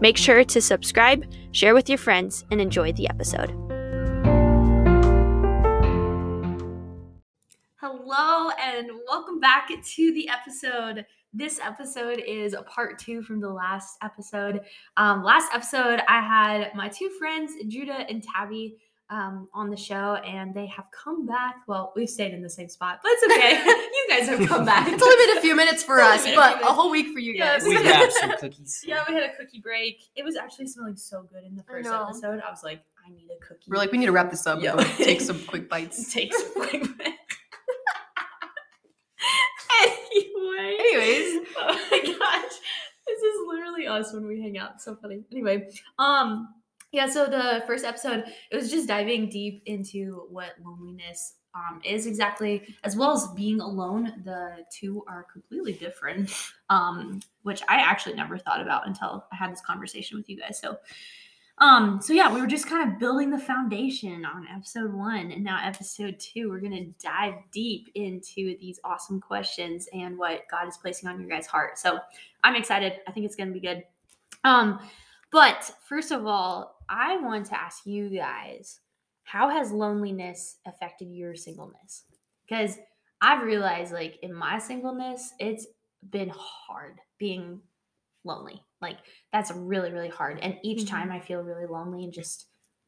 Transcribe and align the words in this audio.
Make 0.00 0.16
sure 0.16 0.44
to 0.44 0.60
subscribe, 0.60 1.24
share 1.52 1.74
with 1.74 1.88
your 1.88 1.98
friends, 1.98 2.44
and 2.50 2.60
enjoy 2.60 2.92
the 2.92 3.08
episode. 3.08 3.50
Hello, 7.76 8.50
and 8.60 8.90
welcome 9.08 9.40
back 9.40 9.68
to 9.68 10.12
the 10.14 10.28
episode. 10.28 11.06
This 11.32 11.58
episode 11.60 12.22
is 12.26 12.54
a 12.54 12.62
part 12.62 12.98
two 12.98 13.22
from 13.22 13.40
the 13.40 13.48
last 13.48 13.96
episode. 14.02 14.60
Um, 14.96 15.22
last 15.22 15.52
episode, 15.52 16.00
I 16.08 16.20
had 16.20 16.74
my 16.74 16.88
two 16.88 17.10
friends, 17.18 17.52
Judah 17.68 18.06
and 18.08 18.22
Tabby, 18.22 18.76
um, 19.14 19.48
on 19.54 19.70
the 19.70 19.76
show, 19.76 20.14
and 20.16 20.52
they 20.52 20.66
have 20.66 20.86
come 20.90 21.24
back. 21.24 21.56
Well, 21.68 21.92
we've 21.94 22.10
stayed 22.10 22.34
in 22.34 22.42
the 22.42 22.50
same 22.50 22.68
spot, 22.68 22.98
but 23.02 23.10
it's 23.12 23.24
okay. 23.36 23.64
you 23.64 24.06
guys 24.08 24.28
have 24.28 24.48
come 24.48 24.64
back. 24.64 24.88
It's 24.88 25.00
only 25.02 25.26
been 25.26 25.38
a 25.38 25.40
few 25.40 25.54
minutes 25.54 25.84
for 25.84 26.00
us, 26.00 26.20
only 26.20 26.32
been 26.32 26.38
a 26.40 26.56
but 26.58 26.62
a 26.62 26.72
whole 26.72 26.90
week 26.90 27.12
for 27.12 27.20
you 27.20 27.34
Yeah, 27.34 27.54
guys. 27.58 27.64
we 27.64 27.78
We 27.78 27.86
have 27.86 28.12
some 28.12 28.32
cookies. 28.38 28.82
Yeah, 28.84 29.04
we 29.08 29.14
had 29.14 29.22
a 29.22 29.36
cookie 29.36 29.60
break. 29.60 30.02
It 30.16 30.24
was 30.24 30.34
actually 30.36 30.66
smelling 30.66 30.96
so 30.96 31.22
good 31.32 31.44
in 31.44 31.54
the 31.54 31.62
first 31.62 31.88
know. 31.88 32.02
episode. 32.04 32.42
I 32.46 32.50
was 32.50 32.64
like, 32.64 32.82
I 33.06 33.10
need 33.10 33.28
a 33.30 33.46
cookie. 33.46 33.66
We're 33.68 33.76
like, 33.76 33.92
we 33.92 33.98
need 33.98 34.06
to 34.06 34.12
wrap 34.12 34.30
this 34.32 34.46
up. 34.48 34.60
Yeah. 34.60 34.74
Take 34.96 35.20
some 35.20 35.38
quick 35.44 35.68
bites. 35.70 36.12
take 36.12 36.34
some 36.34 36.52
quick 36.54 36.82
bites. 36.98 37.10
anyway. 39.80 40.76
Anyways. 40.80 41.46
Oh 41.56 41.88
my 41.90 41.98
gosh. 42.00 42.52
This 43.06 43.18
is 43.20 43.46
literally 43.46 43.86
us 43.86 44.12
when 44.12 44.26
we 44.26 44.40
hang 44.42 44.58
out. 44.58 44.72
It's 44.74 44.84
so 44.84 44.96
funny. 44.96 45.22
Anyway, 45.30 45.68
um, 45.98 46.48
yeah, 46.94 47.06
so 47.06 47.26
the 47.26 47.64
first 47.66 47.84
episode, 47.84 48.24
it 48.50 48.56
was 48.56 48.70
just 48.70 48.86
diving 48.86 49.28
deep 49.28 49.62
into 49.66 50.26
what 50.30 50.54
loneliness 50.64 51.34
um, 51.54 51.80
is 51.84 52.06
exactly, 52.06 52.62
as 52.84 52.96
well 52.96 53.12
as 53.12 53.26
being 53.34 53.60
alone. 53.60 54.22
The 54.24 54.64
two 54.72 55.04
are 55.08 55.26
completely 55.32 55.72
different, 55.72 56.32
um, 56.70 57.20
which 57.42 57.62
I 57.68 57.76
actually 57.76 58.14
never 58.14 58.38
thought 58.38 58.60
about 58.60 58.86
until 58.86 59.24
I 59.32 59.36
had 59.36 59.50
this 59.50 59.60
conversation 59.60 60.16
with 60.16 60.28
you 60.28 60.38
guys. 60.38 60.60
So, 60.60 60.78
um, 61.58 62.00
so 62.00 62.12
yeah, 62.12 62.32
we 62.32 62.40
were 62.40 62.46
just 62.46 62.68
kind 62.68 62.88
of 62.88 63.00
building 63.00 63.30
the 63.30 63.38
foundation 63.38 64.24
on 64.24 64.46
episode 64.54 64.94
one, 64.94 65.32
and 65.32 65.42
now 65.42 65.58
episode 65.64 66.20
two, 66.20 66.48
we're 66.48 66.60
gonna 66.60 66.86
dive 67.02 67.34
deep 67.52 67.90
into 67.96 68.56
these 68.60 68.78
awesome 68.84 69.20
questions 69.20 69.88
and 69.92 70.16
what 70.16 70.42
God 70.48 70.68
is 70.68 70.76
placing 70.76 71.08
on 71.08 71.20
your 71.20 71.28
guys' 71.28 71.46
heart. 71.46 71.76
So 71.76 71.98
I'm 72.44 72.54
excited. 72.54 73.00
I 73.08 73.10
think 73.10 73.26
it's 73.26 73.36
gonna 73.36 73.50
be 73.50 73.60
good. 73.60 73.82
Um, 74.44 74.78
but 75.34 75.74
first 75.84 76.12
of 76.12 76.26
all, 76.28 76.76
I 76.88 77.16
want 77.16 77.46
to 77.46 77.60
ask 77.60 77.84
you 77.86 78.08
guys, 78.08 78.78
how 79.24 79.48
has 79.48 79.72
loneliness 79.72 80.58
affected 80.64 81.06
your 81.06 81.34
singleness? 81.34 82.04
Because 82.48 82.78
I've 83.20 83.42
realized, 83.42 83.92
like 83.92 84.20
in 84.22 84.32
my 84.32 84.60
singleness, 84.60 85.32
it's 85.40 85.66
been 86.08 86.30
hard 86.32 87.00
being 87.18 87.60
lonely. 88.22 88.62
Like 88.80 88.98
that's 89.32 89.50
really, 89.50 89.90
really 89.90 90.08
hard. 90.08 90.38
And 90.40 90.56
each 90.62 90.84
Mhm. 90.84 90.88
time 90.88 91.10
I 91.10 91.18
feel 91.18 91.42
really 91.42 91.66
lonely 91.66 92.04
and 92.04 92.12
just, 92.12 92.46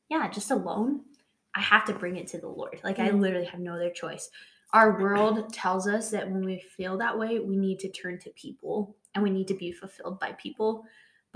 yeah, 0.08 0.28
just 0.28 0.52
alone, 0.52 1.04
I 1.56 1.60
have 1.60 1.84
to 1.86 1.94
bring 1.94 2.16
it 2.16 2.28
to 2.28 2.38
the 2.38 2.48
Lord. 2.48 2.80
Like 2.84 3.00
I 3.00 3.10
Mhm. 3.10 3.18
literally 3.18 3.46
have 3.46 3.58
no 3.58 3.74
other 3.74 3.90
choice. 3.90 4.30
Our 4.72 5.00
world 5.00 5.52
tells 5.52 5.88
us 5.88 6.12
that 6.12 6.30
when 6.30 6.44
we 6.44 6.60
feel 6.60 6.96
that 6.98 7.18
way, 7.18 7.40
we 7.40 7.56
need 7.56 7.80
to 7.80 7.88
turn 7.88 8.20
to 8.20 8.30
people 8.30 8.94
and 9.14 9.24
we 9.24 9.30
need 9.30 9.48
to 9.48 9.54
be 9.54 9.72
fulfilled 9.72 10.20
by 10.20 10.32
people. 10.34 10.84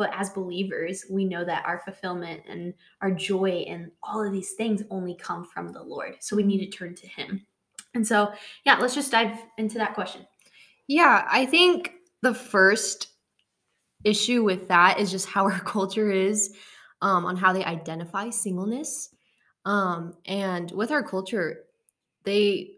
But 0.00 0.14
as 0.18 0.30
believers, 0.30 1.04
we 1.10 1.26
know 1.26 1.44
that 1.44 1.66
our 1.66 1.82
fulfillment 1.84 2.40
and 2.48 2.72
our 3.02 3.10
joy 3.10 3.66
and 3.68 3.90
all 4.02 4.24
of 4.26 4.32
these 4.32 4.52
things 4.52 4.82
only 4.88 5.14
come 5.14 5.44
from 5.44 5.74
the 5.74 5.82
Lord. 5.82 6.16
So 6.20 6.34
we 6.34 6.42
need 6.42 6.64
to 6.64 6.70
turn 6.74 6.94
to 6.94 7.06
Him. 7.06 7.46
And 7.92 8.06
so, 8.06 8.32
yeah, 8.64 8.78
let's 8.78 8.94
just 8.94 9.12
dive 9.12 9.36
into 9.58 9.76
that 9.76 9.92
question. 9.92 10.26
Yeah, 10.86 11.28
I 11.30 11.44
think 11.44 11.92
the 12.22 12.32
first 12.32 13.08
issue 14.02 14.42
with 14.42 14.68
that 14.68 14.98
is 14.98 15.10
just 15.10 15.26
how 15.26 15.44
our 15.50 15.60
culture 15.60 16.10
is 16.10 16.54
um, 17.02 17.26
on 17.26 17.36
how 17.36 17.52
they 17.52 17.62
identify 17.66 18.30
singleness. 18.30 19.14
Um, 19.66 20.14
and 20.24 20.70
with 20.70 20.92
our 20.92 21.02
culture, 21.02 21.64
they 22.24 22.70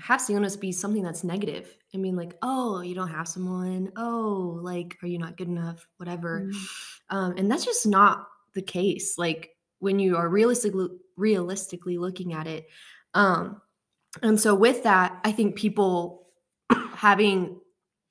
have 0.00 0.20
singleness 0.20 0.56
be 0.56 0.72
something 0.72 1.02
that's 1.02 1.24
negative. 1.24 1.76
I 1.94 1.98
mean, 1.98 2.16
like, 2.16 2.34
oh, 2.42 2.80
you 2.80 2.94
don't 2.94 3.08
have 3.08 3.28
someone. 3.28 3.92
Oh, 3.96 4.58
like, 4.62 4.96
are 5.02 5.08
you 5.08 5.18
not 5.18 5.36
good 5.36 5.48
enough? 5.48 5.86
Whatever. 5.98 6.50
um, 7.10 7.34
and 7.36 7.50
that's 7.50 7.64
just 7.64 7.86
not 7.86 8.26
the 8.54 8.62
case 8.62 9.18
like 9.18 9.50
when 9.80 9.98
you 9.98 10.16
are 10.16 10.28
realistically 10.28 10.88
realistically 11.16 11.98
looking 11.98 12.32
at 12.32 12.46
it 12.46 12.66
um 13.14 13.60
and 14.22 14.40
so 14.40 14.54
with 14.54 14.82
that 14.84 15.20
i 15.24 15.30
think 15.30 15.56
people 15.56 16.28
having 16.94 17.60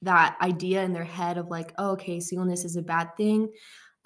that 0.01 0.38
idea 0.41 0.83
in 0.83 0.94
their 0.94 1.03
head 1.03 1.38
of 1.38 1.47
like 1.47 1.73
oh, 1.77 1.91
okay 1.91 2.19
singleness 2.19 2.65
is 2.65 2.75
a 2.75 2.81
bad 2.81 3.15
thing 3.17 3.50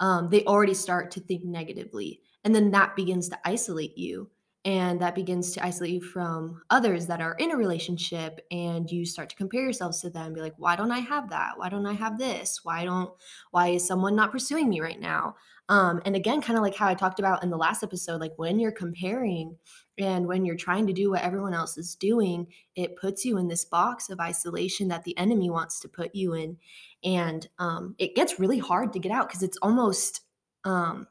um 0.00 0.28
they 0.30 0.44
already 0.44 0.74
start 0.74 1.10
to 1.10 1.20
think 1.20 1.44
negatively 1.44 2.20
and 2.44 2.54
then 2.54 2.70
that 2.70 2.96
begins 2.96 3.28
to 3.28 3.38
isolate 3.44 3.98
you 3.98 4.30
and 4.68 5.00
that 5.00 5.14
begins 5.14 5.52
to 5.52 5.64
isolate 5.64 5.92
you 5.92 6.00
from 6.02 6.60
others 6.68 7.06
that 7.06 7.22
are 7.22 7.32
in 7.38 7.52
a 7.52 7.56
relationship 7.56 8.44
and 8.50 8.90
you 8.90 9.06
start 9.06 9.30
to 9.30 9.36
compare 9.36 9.62
yourselves 9.62 10.02
to 10.02 10.10
them 10.10 10.34
be 10.34 10.42
like 10.42 10.52
why 10.58 10.76
don't 10.76 10.92
i 10.92 10.98
have 10.98 11.30
that? 11.30 11.52
Why 11.56 11.70
don't 11.70 11.86
i 11.86 11.94
have 11.94 12.18
this? 12.18 12.60
Why 12.64 12.84
don't 12.84 13.10
why 13.50 13.68
is 13.68 13.86
someone 13.86 14.14
not 14.14 14.30
pursuing 14.30 14.68
me 14.68 14.80
right 14.80 15.00
now? 15.00 15.36
Um, 15.70 16.02
and 16.04 16.14
again 16.14 16.42
kind 16.42 16.58
of 16.58 16.62
like 16.62 16.76
how 16.76 16.86
i 16.86 16.94
talked 16.94 17.18
about 17.18 17.42
in 17.42 17.48
the 17.48 17.56
last 17.56 17.82
episode 17.82 18.20
like 18.20 18.34
when 18.36 18.58
you're 18.58 18.70
comparing 18.70 19.56
and 19.96 20.26
when 20.26 20.44
you're 20.44 20.56
trying 20.56 20.86
to 20.86 20.92
do 20.92 21.10
what 21.10 21.22
everyone 21.22 21.54
else 21.54 21.78
is 21.78 21.94
doing 21.94 22.46
it 22.74 22.96
puts 22.96 23.24
you 23.24 23.38
in 23.38 23.48
this 23.48 23.64
box 23.64 24.10
of 24.10 24.20
isolation 24.20 24.88
that 24.88 25.04
the 25.04 25.16
enemy 25.16 25.50
wants 25.50 25.80
to 25.80 25.88
put 25.88 26.14
you 26.14 26.34
in 26.34 26.56
and 27.04 27.48
um, 27.58 27.94
it 27.98 28.14
gets 28.14 28.38
really 28.38 28.58
hard 28.58 28.92
to 28.92 28.98
get 28.98 29.12
out 29.12 29.28
because 29.28 29.42
it's 29.42 29.58
almost 29.62 30.22
um, 30.64 31.06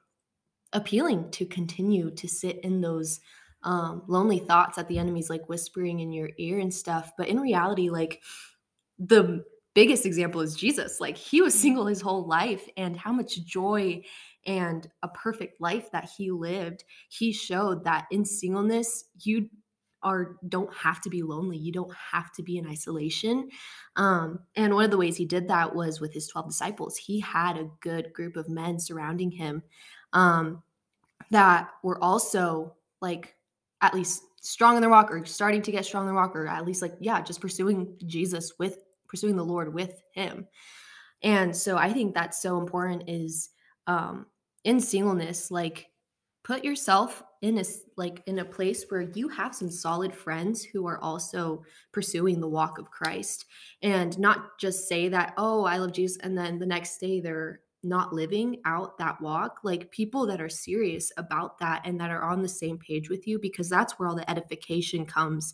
appealing 0.74 1.30
to 1.32 1.46
continue 1.46 2.12
to 2.12 2.28
sit 2.28 2.60
in 2.64 2.82
those 2.82 3.20
um, 3.68 4.02
lonely 4.08 4.40
thoughts 4.40 4.78
that 4.78 4.88
the 4.88 4.98
enemy's 4.98 5.30
like 5.30 5.48
whispering 5.48 6.00
in 6.00 6.12
your 6.12 6.30
ear 6.38 6.60
and 6.60 6.74
stuff 6.74 7.12
but 7.18 7.28
in 7.28 7.40
reality 7.40 7.90
like 7.90 8.22
the 8.98 9.44
biggest 9.78 10.08
example 10.08 10.42
is 10.42 10.56
Jesus. 10.56 11.00
Like 11.00 11.16
he 11.16 11.40
was 11.40 11.54
single 11.54 11.86
his 11.86 12.02
whole 12.02 12.26
life, 12.26 12.68
and 12.78 12.98
how 12.98 13.12
much 13.12 13.46
joy 13.46 14.02
and 14.48 14.90
a 15.04 15.08
perfect 15.10 15.62
life 15.62 15.92
that 15.92 16.10
he 16.18 16.32
lived. 16.32 16.84
He 17.10 17.32
showed 17.32 17.84
that 17.84 18.08
in 18.10 18.26
singleness, 18.26 19.06
you 19.22 19.52
are 20.02 20.38
don't 20.50 20.74
have 20.74 21.00
to 21.02 21.12
be 21.12 21.22
lonely. 21.22 21.58
You 21.58 21.72
don't 21.72 21.94
have 21.94 22.32
to 22.34 22.44
be 22.44 22.58
in 22.58 22.66
isolation. 22.66 23.50
Um, 23.98 24.40
and 24.56 24.74
one 24.74 24.86
of 24.86 24.90
the 24.90 24.98
ways 24.98 25.16
he 25.16 25.26
did 25.26 25.48
that 25.50 25.76
was 25.76 26.02
with 26.02 26.12
his 26.12 26.28
12 26.28 26.48
disciples. 26.48 26.98
He 26.98 27.20
had 27.20 27.56
a 27.56 27.70
good 27.82 28.12
group 28.14 28.36
of 28.36 28.50
men 28.50 28.80
surrounding 28.80 29.30
him 29.30 29.62
um, 30.12 30.64
that 31.30 31.70
were 31.84 32.04
also 32.04 32.74
like 33.00 33.36
at 33.82 33.94
least 33.94 34.24
strong 34.42 34.76
in 34.76 34.82
the 34.82 34.90
walk 34.90 35.12
or 35.12 35.26
starting 35.26 35.62
to 35.62 35.72
get 35.72 35.86
strong 35.86 36.04
in 36.04 36.10
the 36.10 36.14
walk 36.14 36.36
or 36.36 36.48
at 36.48 36.66
least 36.66 36.82
like 36.82 36.96
yeah 37.00 37.22
just 37.22 37.42
pursuing 37.42 37.96
jesus 38.06 38.54
with 38.60 38.84
pursuing 39.08 39.36
the 39.36 39.44
lord 39.44 39.74
with 39.74 40.02
him. 40.14 40.48
And 41.24 41.56
so 41.56 41.78
i 41.78 41.92
think 41.92 42.14
that's 42.14 42.42
so 42.42 42.60
important 42.60 43.04
is 43.08 43.50
um 43.88 44.28
in 44.64 44.80
singleness 44.80 45.50
like 45.52 45.88
put 46.44 46.64
yourself 46.64 47.24
in 47.42 47.58
a 47.58 47.64
like 47.98 48.24
in 48.26 48.40
a 48.40 48.46
place 48.46 48.86
where 48.90 49.02
you 49.02 49.28
have 49.28 49.54
some 49.54 49.70
solid 49.70 50.14
friends 50.14 50.64
who 50.64 50.88
are 50.88 51.00
also 51.00 51.64
pursuing 51.92 52.40
the 52.40 52.48
walk 52.48 52.80
of 52.80 52.90
christ. 52.92 53.46
And 53.82 54.18
not 54.18 54.58
just 54.60 54.88
say 54.88 55.10
that 55.10 55.34
oh 55.38 55.66
i 55.66 55.78
love 55.78 55.92
jesus 55.92 56.18
and 56.18 56.38
then 56.38 56.58
the 56.58 56.66
next 56.66 57.00
day 57.00 57.20
they're 57.20 57.62
not 57.84 58.14
living 58.14 58.60
out 58.66 58.98
that 58.98 59.22
walk 59.22 59.60
like 59.64 59.92
people 59.92 60.26
that 60.26 60.42
are 60.42 60.50
serious 60.50 61.12
about 61.18 61.60
that 61.60 61.82
and 61.86 62.00
that 62.00 62.10
are 62.10 62.24
on 62.24 62.42
the 62.42 62.50
same 62.50 62.78
page 62.78 63.10
with 63.10 63.28
you 63.28 63.40
because 63.40 63.70
that's 63.70 63.98
where 63.98 64.10
all 64.10 64.16
the 64.16 64.30
edification 64.30 65.06
comes 65.06 65.54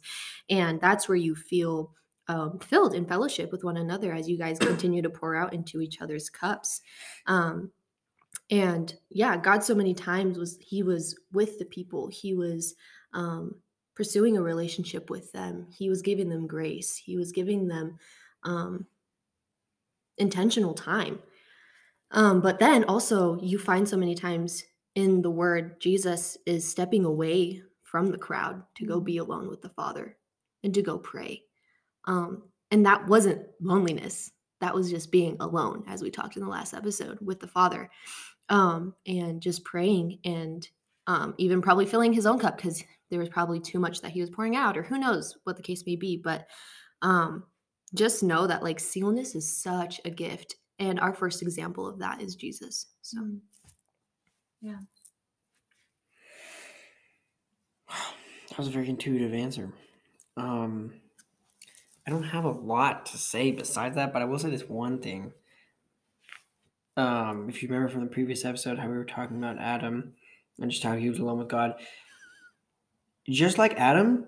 and 0.50 0.80
that's 0.80 1.08
where 1.08 1.18
you 1.18 1.36
feel 1.36 1.92
um, 2.30 2.60
filled 2.60 2.94
in 2.94 3.06
fellowship 3.06 3.52
with 3.52 3.64
one 3.64 3.78
another 3.78 4.14
as 4.14 4.30
you 4.30 4.38
guys 4.38 4.58
continue 4.60 5.02
to 5.02 5.10
pour 5.10 5.36
out 5.36 5.54
into 5.54 5.81
each 5.81 6.02
other's 6.02 6.30
cups. 6.30 6.81
Um, 7.28 7.72
and 8.50 8.96
yeah 9.10 9.38
god 9.38 9.64
so 9.64 9.74
many 9.74 9.94
times 9.94 10.38
was 10.38 10.58
he 10.60 10.84
was 10.84 11.18
with 11.31 11.60
the 11.60 11.66
people. 11.66 12.08
He 12.08 12.34
was 12.34 12.76
um, 13.14 13.56
pursuing 13.96 14.38
a 14.38 14.42
relationship 14.42 15.10
with 15.10 15.31
them. 15.31 15.68
He 15.72 15.90
was 15.90 16.02
giving 16.02 16.30
them 16.30 16.48
grace. 16.48 16.96
He 16.96 17.16
was 17.16 17.31
giving 17.31 17.68
them 17.68 17.98
um, 18.44 18.86
intentional 20.18 20.74
time 20.74 21.19
um, 22.13 22.42
but 22.42 22.60
then 22.60 22.83
also 22.86 23.39
you 23.42 23.60
find 23.60 23.88
so 23.88 23.98
many 23.98 24.15
times 24.15 24.63
in 24.95 25.21
the 25.21 25.31
word, 25.31 25.81
Jesus 25.81 26.38
is 26.45 26.69
stepping 26.69 27.06
away 27.06 27.62
from 27.81 28.12
the 28.12 28.18
crowd 28.18 28.63
to 28.75 28.86
go 28.86 29.00
be 29.00 29.18
alone 29.18 29.50
with 29.50 29.62
the 29.62 29.69
Father 29.69 30.18
and 30.63 30.74
to 30.74 30.81
go 30.81 30.98
pray. 30.98 31.44
Um, 32.06 32.44
and 32.71 32.86
that 32.86 33.07
wasn't 33.07 33.45
loneliness. 33.62 34.31
That 34.62 34.74
was 34.74 34.89
just 34.89 35.12
being 35.12 35.38
alone, 35.39 35.83
as 35.88 36.01
we 36.01 36.10
talked 36.10 36.38
in 36.38 36.44
the 36.44 36.50
last 36.50 36.74
episode 36.74 37.18
with 37.21 37.39
the 37.39 37.48
Father, 37.48 37.89
um, 38.50 38.94
and 39.06 39.42
just 39.42 39.66
praying 39.66 40.19
and 40.24 40.68
um, 41.06 41.36
even 41.38 41.62
probably 41.62 41.86
filling 41.86 42.13
his 42.13 42.25
own 42.25 42.39
cup 42.39 42.57
because 42.57 42.83
there 43.09 43.19
was 43.19 43.30
probably 43.30 43.59
too 43.59 43.80
much 43.80 44.01
that 44.01 44.12
he 44.12 44.21
was 44.21 44.30
pouring 44.30 44.56
out, 44.56 44.77
or 44.77 44.83
who 44.83 44.98
knows 44.98 45.38
what 45.44 45.57
the 45.57 45.63
case 45.63 45.83
may 45.86 45.95
be. 45.95 46.18
But 46.18 46.48
um, 47.01 47.44
just 47.94 48.24
know 48.24 48.48
that 48.48 48.63
like 48.63 48.80
singleness 48.80 49.36
is 49.36 49.62
such 49.62 50.00
a 50.06 50.09
gift, 50.09 50.56
and 50.80 51.00
our 51.00 51.14
first 51.14 51.42
example 51.42 51.88
of 51.88 52.00
that 52.00 52.22
is 52.22 52.36
Jesus. 52.36 52.88
So, 53.02 53.20
Mm. 53.20 53.40
Yeah. 54.62 54.80
That 57.90 58.58
was 58.58 58.68
a 58.68 58.72
very 58.72 58.88
intuitive 58.88 59.34
answer. 59.34 59.74
Um, 60.38 60.94
I 62.08 62.12
don't 62.12 62.24
have 62.24 62.46
a 62.46 62.52
lot 62.52 63.08
to 63.08 63.18
say 63.18 63.52
besides 63.52 63.96
that, 63.96 64.14
but 64.14 64.22
I 64.22 64.25
will 64.25 64.40
say 64.40 64.50
this 64.50 64.70
one 64.70 65.00
thing. 65.00 65.34
Um, 66.96 67.50
if 67.50 67.62
you 67.62 67.69
remember 67.69 67.92
from 67.92 68.02
the 68.02 68.12
previous 68.12 68.46
episode, 68.46 68.78
how 68.78 68.88
we 68.88 68.96
were 68.96 69.06
talking 69.06 69.38
about 69.38 69.58
Adam 69.60 70.14
and 70.60 70.69
just 70.69 70.84
how 70.84 70.96
he 70.96 71.10
was 71.10 71.19
alone 71.19 71.40
with 71.40 71.48
God, 71.48 71.76
just 73.28 73.58
like 73.58 73.74
Adam 73.80 74.28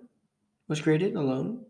was 0.67 0.81
created 0.81 1.15
alone, 1.15 1.65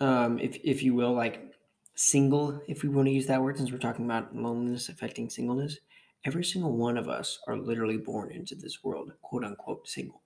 um, 0.00 0.38
if 0.38 0.58
if 0.64 0.82
you 0.82 0.94
will, 0.94 1.12
like 1.12 1.52
single, 1.96 2.60
if 2.68 2.82
we 2.82 2.88
want 2.88 3.08
to 3.08 3.12
use 3.12 3.26
that 3.26 3.42
word, 3.42 3.56
since 3.56 3.72
we're 3.72 3.78
talking 3.78 4.04
about 4.04 4.36
loneliness 4.36 4.88
affecting 4.88 5.28
singleness, 5.28 5.78
every 6.24 6.44
single 6.44 6.76
one 6.76 6.96
of 6.96 7.08
us 7.08 7.40
are 7.48 7.56
literally 7.56 7.96
born 7.96 8.30
into 8.30 8.54
this 8.54 8.84
world, 8.84 9.12
quote 9.22 9.44
unquote, 9.44 9.88
single, 9.88 10.22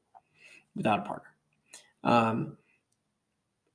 without 0.74 0.98
a 0.98 1.02
partner. 1.02 1.30
Um, 2.02 2.56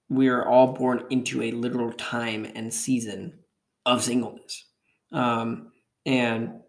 we 0.09 0.27
are 0.27 0.47
all 0.47 0.74
born 0.74 1.06
into 1.09 1.42
a 1.42 1.51
literal 1.51 1.92
time 1.94 2.45
and 2.53 2.71
season 2.71 3.39
of 3.86 4.03
singleness. 4.03 4.65
Um, 5.12 5.71
and 6.06 6.62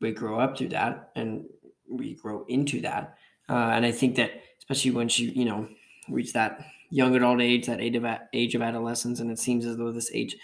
we 0.00 0.12
grow 0.12 0.38
up 0.38 0.58
through 0.58 0.68
that 0.68 1.10
and 1.16 1.46
we 1.88 2.14
grow 2.14 2.44
into 2.48 2.82
that. 2.82 3.16
Uh, 3.48 3.70
and 3.72 3.86
I 3.86 3.90
think 3.90 4.16
that, 4.16 4.32
especially 4.58 4.90
once 4.92 5.18
you, 5.18 5.30
you 5.34 5.44
know, 5.44 5.68
reach 6.08 6.32
that 6.34 6.60
young 6.90 7.16
adult 7.16 7.40
age, 7.40 7.66
that 7.66 7.80
age 7.80 7.96
of, 7.96 8.04
age 8.32 8.54
of 8.54 8.62
adolescence, 8.62 9.20
and 9.20 9.30
it 9.30 9.38
seems 9.38 9.66
as 9.66 9.76
though 9.76 9.90
this 9.90 10.10
age 10.12 10.36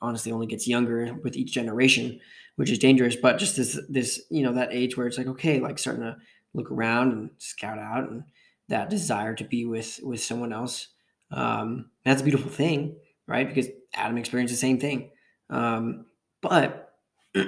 honestly 0.00 0.32
only 0.32 0.46
gets 0.46 0.68
younger 0.68 1.14
with 1.22 1.36
each 1.36 1.52
generation, 1.52 2.20
which 2.56 2.70
is 2.70 2.78
dangerous. 2.78 3.16
But 3.16 3.38
just 3.38 3.56
this, 3.56 3.78
this, 3.88 4.22
you 4.30 4.42
know, 4.42 4.52
that 4.54 4.72
age 4.72 4.96
where 4.96 5.06
it's 5.06 5.18
like, 5.18 5.26
okay, 5.28 5.60
like 5.60 5.78
starting 5.78 6.02
to 6.02 6.16
look 6.54 6.70
around 6.70 7.12
and 7.12 7.30
scout 7.38 7.78
out 7.78 8.10
and 8.10 8.24
that 8.68 8.90
desire 8.90 9.34
to 9.34 9.44
be 9.44 9.64
with, 9.64 10.00
with 10.02 10.20
someone 10.22 10.52
else 10.52 10.88
um, 11.30 11.90
that's 12.04 12.20
a 12.20 12.24
beautiful 12.24 12.50
thing, 12.50 12.96
right? 13.26 13.46
Because 13.46 13.68
Adam 13.94 14.18
experienced 14.18 14.52
the 14.52 14.58
same 14.58 14.78
thing. 14.78 15.10
Um, 15.50 16.06
but 16.40 16.94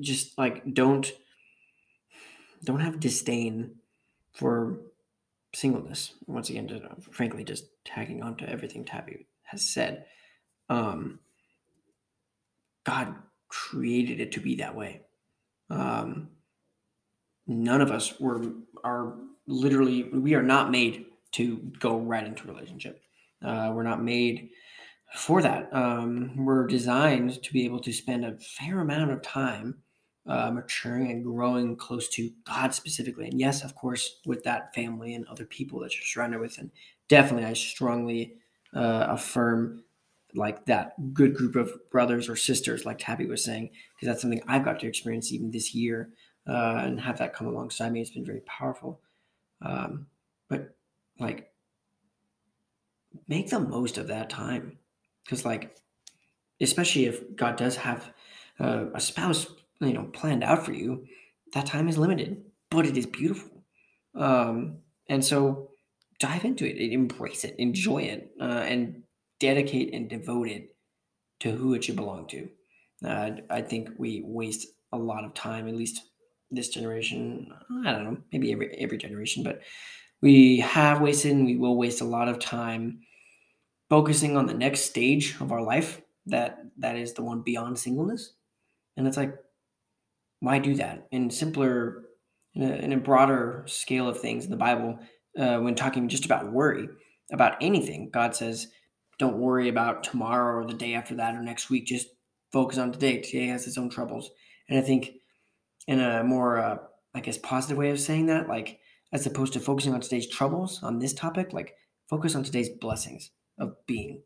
just 0.00 0.36
like 0.38 0.74
don't 0.74 1.10
don't 2.64 2.80
have 2.80 3.00
disdain 3.00 3.76
for 4.32 4.80
singleness. 5.54 6.12
Once 6.26 6.50
again, 6.50 6.68
just, 6.68 6.84
uh, 6.84 6.94
frankly, 7.12 7.44
just 7.44 7.66
tagging 7.84 8.22
on 8.22 8.36
to 8.36 8.48
everything 8.48 8.84
Tabby 8.84 9.26
has 9.44 9.62
said. 9.62 10.06
Um, 10.68 11.20
God 12.84 13.14
created 13.48 14.20
it 14.20 14.32
to 14.32 14.40
be 14.40 14.56
that 14.56 14.74
way. 14.74 15.02
Um, 15.70 16.28
none 17.46 17.80
of 17.80 17.90
us 17.90 18.18
were 18.20 18.52
are 18.84 19.14
literally 19.46 20.04
we 20.04 20.34
are 20.34 20.42
not 20.42 20.70
made 20.70 21.06
to 21.32 21.56
go 21.78 21.98
right 21.98 22.26
into 22.26 22.46
relationship. 22.46 23.02
Uh, 23.44 23.72
we're 23.74 23.82
not 23.82 24.02
made 24.02 24.50
for 25.14 25.42
that. 25.42 25.68
Um, 25.72 26.44
we're 26.44 26.66
designed 26.66 27.42
to 27.42 27.52
be 27.52 27.64
able 27.64 27.80
to 27.80 27.92
spend 27.92 28.24
a 28.24 28.38
fair 28.38 28.80
amount 28.80 29.10
of 29.10 29.22
time 29.22 29.78
uh, 30.26 30.50
maturing 30.50 31.10
and 31.10 31.24
growing 31.24 31.74
close 31.76 32.08
to 32.10 32.30
God 32.44 32.74
specifically. 32.74 33.28
And 33.28 33.40
yes, 33.40 33.64
of 33.64 33.74
course, 33.74 34.20
with 34.26 34.44
that 34.44 34.74
family 34.74 35.14
and 35.14 35.26
other 35.26 35.46
people 35.46 35.80
that 35.80 35.94
you're 35.94 36.04
surrounded 36.04 36.40
with. 36.40 36.58
And 36.58 36.70
definitely, 37.08 37.46
I 37.46 37.54
strongly 37.54 38.34
uh, 38.74 39.06
affirm 39.08 39.84
like 40.34 40.66
that 40.66 41.14
good 41.14 41.34
group 41.34 41.56
of 41.56 41.70
brothers 41.90 42.28
or 42.28 42.36
sisters, 42.36 42.84
like 42.84 42.98
Tabby 42.98 43.26
was 43.26 43.44
saying, 43.44 43.70
because 43.94 44.08
that's 44.08 44.22
something 44.22 44.42
I've 44.46 44.64
got 44.64 44.80
to 44.80 44.86
experience 44.86 45.32
even 45.32 45.50
this 45.50 45.74
year 45.74 46.10
uh, 46.46 46.82
and 46.84 47.00
have 47.00 47.18
that 47.18 47.34
come 47.34 47.46
alongside 47.46 47.92
me. 47.92 48.00
It's 48.00 48.10
been 48.10 48.24
very 48.24 48.40
powerful. 48.40 49.00
Um, 49.62 50.06
but 50.48 50.76
like 51.18 51.50
make 53.26 53.50
the 53.50 53.60
most 53.60 53.98
of 53.98 54.08
that 54.08 54.30
time 54.30 54.78
because 55.24 55.44
like 55.44 55.76
especially 56.60 57.06
if 57.06 57.36
god 57.36 57.56
does 57.56 57.76
have 57.76 58.12
uh, 58.60 58.86
a 58.94 59.00
spouse 59.00 59.46
you 59.80 59.92
know 59.92 60.04
planned 60.04 60.44
out 60.44 60.64
for 60.64 60.72
you 60.72 61.04
that 61.52 61.66
time 61.66 61.88
is 61.88 61.98
limited 61.98 62.42
but 62.70 62.86
it 62.86 62.96
is 62.96 63.06
beautiful 63.06 63.64
um 64.14 64.78
and 65.08 65.24
so 65.24 65.70
dive 66.20 66.44
into 66.44 66.64
it 66.64 66.92
embrace 66.92 67.44
it 67.44 67.54
enjoy 67.58 68.02
it 68.02 68.30
uh, 68.40 68.44
and 68.66 69.02
dedicate 69.40 69.94
and 69.94 70.08
devote 70.08 70.48
it 70.48 70.74
to 71.40 71.52
who 71.52 71.74
it 71.74 71.84
should 71.84 71.96
belong 71.96 72.26
to. 72.26 72.48
Uh, 73.04 73.30
i 73.48 73.62
think 73.62 73.90
we 73.96 74.22
waste 74.24 74.66
a 74.92 74.98
lot 74.98 75.24
of 75.24 75.32
time 75.32 75.68
at 75.68 75.76
least 75.76 76.02
this 76.50 76.68
generation 76.68 77.46
i 77.86 77.92
don't 77.92 78.02
know 78.02 78.16
maybe 78.32 78.50
every 78.50 78.74
every 78.74 78.98
generation 78.98 79.44
but 79.44 79.60
we 80.20 80.58
have 80.58 81.00
wasted 81.00 81.32
and 81.32 81.46
we 81.46 81.56
will 81.56 81.76
waste 81.76 82.00
a 82.00 82.04
lot 82.04 82.28
of 82.28 82.38
time 82.38 83.00
focusing 83.88 84.36
on 84.36 84.46
the 84.46 84.54
next 84.54 84.80
stage 84.82 85.36
of 85.40 85.52
our 85.52 85.62
life 85.62 86.00
that 86.26 86.58
that 86.78 86.96
is 86.96 87.14
the 87.14 87.22
one 87.22 87.40
beyond 87.42 87.78
singleness. 87.78 88.34
And 88.96 89.06
it's 89.06 89.16
like 89.16 89.34
why 90.40 90.58
do 90.58 90.74
that? 90.76 91.08
In 91.10 91.30
simpler 91.30 92.04
in 92.54 92.62
a, 92.62 92.74
in 92.76 92.92
a 92.92 92.98
broader 92.98 93.64
scale 93.66 94.08
of 94.08 94.20
things 94.20 94.44
in 94.44 94.50
the 94.50 94.56
bible 94.56 94.98
uh, 95.38 95.58
when 95.58 95.74
talking 95.74 96.08
just 96.08 96.24
about 96.24 96.50
worry 96.52 96.88
about 97.30 97.56
anything 97.60 98.08
god 98.10 98.34
says 98.34 98.68
don't 99.18 99.38
worry 99.38 99.68
about 99.68 100.04
tomorrow 100.04 100.58
or 100.58 100.66
the 100.66 100.74
day 100.74 100.94
after 100.94 101.14
that 101.16 101.34
or 101.34 101.42
next 101.42 101.70
week. 101.70 101.86
Just 101.86 102.08
focus 102.52 102.78
on 102.78 102.92
today. 102.92 103.20
Today 103.20 103.46
has 103.46 103.66
its 103.66 103.78
own 103.78 103.90
troubles. 103.90 104.30
And 104.68 104.78
i 104.78 104.82
think 104.82 105.12
in 105.86 106.00
a 106.00 106.22
more 106.22 106.58
uh, 106.58 106.76
i 107.14 107.20
guess 107.20 107.38
positive 107.38 107.78
way 107.78 107.90
of 107.90 107.98
saying 107.98 108.26
that 108.26 108.48
like 108.48 108.80
as 109.12 109.26
opposed 109.26 109.54
to 109.54 109.60
focusing 109.60 109.94
on 109.94 110.00
today's 110.00 110.28
troubles 110.28 110.82
on 110.82 110.98
this 110.98 111.14
topic 111.14 111.54
like 111.54 111.74
focus 112.10 112.34
on 112.34 112.44
today's 112.44 112.68
blessings 112.68 113.30
of 113.58 113.74
being 113.86 114.22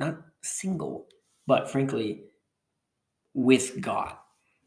not 0.00 0.16
single 0.42 1.06
but 1.46 1.70
frankly 1.70 2.24
with 3.38 3.80
god. 3.80 4.16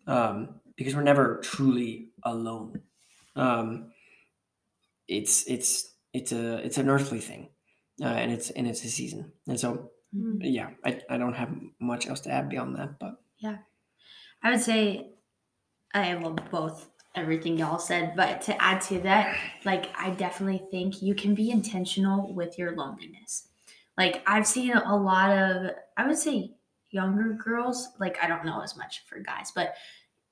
Um, 0.07 0.62
because 0.77 0.96
we're 0.96 1.03
never 1.03 1.38
truly 1.43 2.10
alone. 2.24 2.81
Um, 3.36 3.91
it's 5.07 5.46
it's 5.48 5.93
it's 6.13 6.31
a 6.31 6.55
it's 6.65 6.77
an 6.77 6.89
earthly 6.89 7.19
thing 7.19 7.50
uh, 8.01 8.05
and 8.05 8.31
it's 8.31 8.50
and 8.51 8.67
it's 8.67 8.83
a 8.83 8.89
season 8.89 9.31
and 9.48 9.60
so 9.60 9.91
Mhm. 10.15 10.39
yeah 10.41 10.71
I, 10.83 11.01
I 11.10 11.17
don't 11.17 11.33
have 11.36 11.55
much 11.79 12.07
else 12.07 12.19
to 12.21 12.31
add 12.31 12.50
beyond 12.50 12.75
that 12.75 13.00
but 13.00 13.21
yeah, 13.38 13.57
I 14.43 14.51
would 14.51 14.62
say 14.62 15.12
I 15.93 16.13
love 16.13 16.38
both 16.51 16.89
everything 17.15 17.57
y'all 17.57 17.79
said, 17.79 18.13
but 18.15 18.41
to 18.43 18.62
add 18.62 18.81
to 18.81 19.00
that, 19.01 19.36
like 19.65 19.89
I 19.98 20.12
definitely 20.12 20.63
think 20.71 21.01
you 21.01 21.13
can 21.15 21.36
be 21.36 21.50
intentional 21.51 22.33
with 22.33 22.57
your 22.57 22.75
loneliness. 22.75 23.48
Like 23.98 24.21
I've 24.27 24.48
seen 24.48 24.71
a 24.74 24.95
lot 24.95 25.31
of 25.31 25.71
I 25.98 26.07
would 26.07 26.17
say 26.17 26.51
younger 26.91 27.33
girls, 27.33 27.89
like 28.00 28.17
I 28.24 28.27
don't 28.27 28.45
know 28.45 28.62
as 28.62 28.77
much 28.77 29.03
for 29.05 29.19
guys, 29.19 29.51
but 29.53 29.75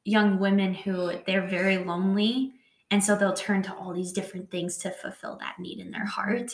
young 0.05 0.39
women 0.39 0.73
who 0.73 1.11
they're 1.27 1.47
very 1.47 1.77
lonely 1.77 2.53
and 2.91 3.03
so 3.03 3.15
they'll 3.15 3.33
turn 3.33 3.61
to 3.63 3.73
all 3.75 3.93
these 3.93 4.11
different 4.13 4.49
things 4.49 4.77
to 4.77 4.89
fulfill 4.91 5.37
that 5.39 5.59
need 5.59 5.79
in 5.79 5.91
their 5.91 6.05
heart 6.05 6.53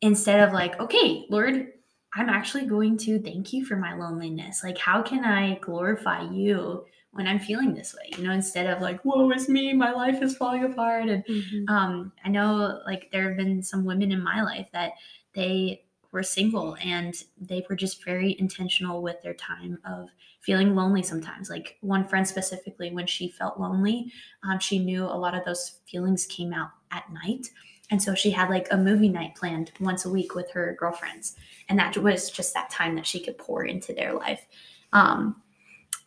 instead 0.00 0.40
of 0.40 0.52
like, 0.52 0.78
okay, 0.80 1.26
Lord, 1.30 1.72
I'm 2.14 2.28
actually 2.28 2.66
going 2.66 2.96
to 2.98 3.20
thank 3.20 3.52
you 3.52 3.64
for 3.64 3.76
my 3.76 3.94
loneliness. 3.94 4.64
Like, 4.64 4.78
how 4.78 5.02
can 5.02 5.24
I 5.24 5.58
glorify 5.58 6.22
you 6.30 6.84
when 7.12 7.26
I'm 7.26 7.38
feeling 7.38 7.74
this 7.74 7.94
way? 7.94 8.10
You 8.16 8.24
know, 8.24 8.32
instead 8.32 8.66
of 8.66 8.82
like, 8.82 9.04
woe 9.04 9.30
is 9.30 9.48
me, 9.48 9.72
my 9.72 9.92
life 9.92 10.20
is 10.22 10.36
falling 10.36 10.64
apart. 10.64 11.08
And 11.08 11.24
um, 11.68 12.12
I 12.24 12.28
know 12.28 12.80
like 12.84 13.10
there 13.12 13.28
have 13.28 13.36
been 13.36 13.62
some 13.62 13.84
women 13.84 14.10
in 14.10 14.22
my 14.22 14.42
life 14.42 14.68
that 14.72 14.92
they 15.34 15.84
were 16.12 16.22
single 16.24 16.76
and 16.82 17.14
they 17.40 17.64
were 17.68 17.76
just 17.76 18.04
very 18.04 18.36
intentional 18.40 19.02
with 19.02 19.22
their 19.22 19.34
time 19.34 19.78
of 19.84 20.08
feeling 20.40 20.74
lonely 20.74 21.02
sometimes. 21.02 21.48
Like 21.48 21.76
one 21.80 22.06
friend 22.08 22.26
specifically, 22.26 22.90
when 22.90 23.06
she 23.06 23.28
felt 23.28 23.60
lonely, 23.60 24.12
um, 24.42 24.58
she 24.58 24.78
knew 24.78 25.04
a 25.04 25.14
lot 25.18 25.34
of 25.34 25.44
those 25.44 25.78
feelings 25.86 26.26
came 26.26 26.52
out 26.52 26.70
at 26.90 27.04
night. 27.12 27.46
And 27.90 28.02
so 28.02 28.14
she 28.14 28.30
had 28.30 28.50
like 28.50 28.68
a 28.70 28.76
movie 28.76 29.08
night 29.08 29.34
planned 29.34 29.72
once 29.80 30.04
a 30.04 30.10
week 30.10 30.34
with 30.34 30.50
her 30.52 30.76
girlfriends. 30.78 31.36
And 31.68 31.78
that 31.78 31.96
was 31.98 32.30
just 32.30 32.54
that 32.54 32.70
time 32.70 32.94
that 32.96 33.06
she 33.06 33.20
could 33.20 33.38
pour 33.38 33.64
into 33.64 33.92
their 33.92 34.14
life. 34.14 34.46
Um, 34.92 35.42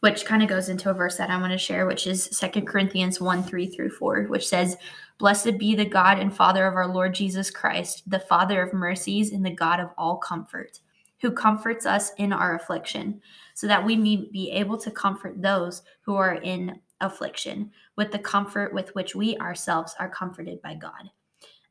which 0.03 0.25
kind 0.25 0.43
of 0.43 0.49
goes 0.49 0.67
into 0.67 0.89
a 0.89 0.93
verse 0.93 1.15
that 1.15 1.29
I 1.29 1.39
want 1.39 1.53
to 1.53 1.57
share, 1.57 1.85
which 1.85 2.07
is 2.07 2.25
Second 2.25 2.67
Corinthians 2.67 3.21
1 3.21 3.41
3 3.41 3.67
through 3.67 3.91
4, 3.91 4.23
which 4.23 4.45
says, 4.45 4.75
Blessed 5.17 5.57
be 5.57 5.75
the 5.75 5.85
God 5.85 6.19
and 6.19 6.35
Father 6.35 6.67
of 6.67 6.75
our 6.75 6.89
Lord 6.89 7.15
Jesus 7.15 7.49
Christ, 7.49 8.09
the 8.09 8.19
Father 8.19 8.61
of 8.61 8.73
mercies 8.73 9.31
and 9.31 9.45
the 9.45 9.55
God 9.55 9.79
of 9.79 9.91
all 9.97 10.17
comfort, 10.17 10.81
who 11.21 11.31
comforts 11.31 11.85
us 11.85 12.11
in 12.17 12.33
our 12.33 12.55
affliction, 12.55 13.21
so 13.53 13.65
that 13.65 13.85
we 13.85 13.95
may 13.95 14.27
be 14.29 14.51
able 14.51 14.77
to 14.79 14.91
comfort 14.91 15.41
those 15.41 15.83
who 16.01 16.15
are 16.15 16.35
in 16.35 16.81
affliction 16.99 17.71
with 17.95 18.11
the 18.11 18.19
comfort 18.19 18.73
with 18.73 18.93
which 18.95 19.15
we 19.15 19.37
ourselves 19.37 19.95
are 19.99 20.09
comforted 20.09 20.61
by 20.61 20.75
God. 20.75 21.09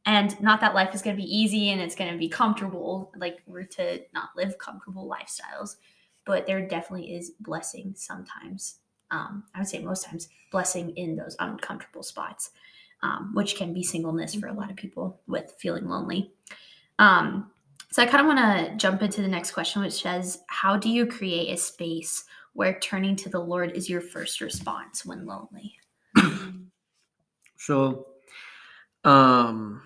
And 0.04 0.40
not 0.40 0.60
that 0.60 0.74
life 0.74 0.94
is 0.94 1.02
going 1.02 1.16
to 1.16 1.22
be 1.22 1.36
easy 1.36 1.70
and 1.70 1.80
it's 1.80 1.94
going 1.94 2.10
to 2.10 2.18
be 2.18 2.28
comfortable, 2.28 3.12
like 3.16 3.40
we're 3.46 3.64
to 3.64 4.02
not 4.12 4.30
live 4.36 4.58
comfortable 4.58 5.08
lifestyles, 5.08 5.76
but 6.26 6.46
there 6.46 6.66
definitely 6.66 7.14
is 7.14 7.32
blessing 7.40 7.94
sometimes. 7.96 8.78
Um, 9.10 9.44
I 9.54 9.60
would 9.60 9.68
say 9.68 9.78
most 9.78 10.04
times, 10.04 10.28
blessing 10.50 10.90
in 10.96 11.16
those 11.16 11.36
uncomfortable 11.38 12.02
spots, 12.02 12.50
um, 13.02 13.32
which 13.34 13.56
can 13.56 13.72
be 13.72 13.82
singleness 13.82 14.34
for 14.34 14.48
a 14.48 14.52
lot 14.52 14.70
of 14.70 14.76
people 14.76 15.20
with 15.26 15.54
feeling 15.58 15.88
lonely. 15.88 16.32
Um, 16.98 17.50
so 17.90 18.02
I 18.02 18.06
kind 18.06 18.20
of 18.20 18.26
want 18.26 18.38
to 18.38 18.76
jump 18.76 19.02
into 19.02 19.22
the 19.22 19.28
next 19.28 19.52
question, 19.52 19.82
which 19.82 20.02
says, 20.02 20.40
How 20.48 20.76
do 20.76 20.88
you 20.88 21.06
create 21.06 21.52
a 21.52 21.56
space 21.56 22.24
where 22.54 22.78
turning 22.80 23.16
to 23.16 23.28
the 23.28 23.40
Lord 23.40 23.72
is 23.72 23.88
your 23.88 24.00
first 24.00 24.40
response 24.40 25.04
when 25.04 25.26
lonely? 25.26 25.76
So, 27.62 28.08
um, 29.04 29.82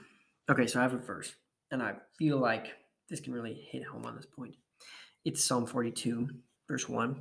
okay, 0.51 0.67
so 0.67 0.81
I 0.81 0.83
have 0.83 0.95
a 0.95 0.99
verse, 0.99 1.35
and 1.71 1.83
I 1.83 1.95
feel 2.19 2.39
like 2.39 2.69
this 3.09 3.21
can 3.21 3.33
really 3.33 3.55
hit 3.71 3.85
home 3.85 4.05
on 4.07 4.17
this 4.17 4.27
point. 4.27 4.55
It's 5.25 5.45
Psalm 5.45 5.67
42, 5.67 6.29
verse 6.69 6.89
1, 6.89 7.17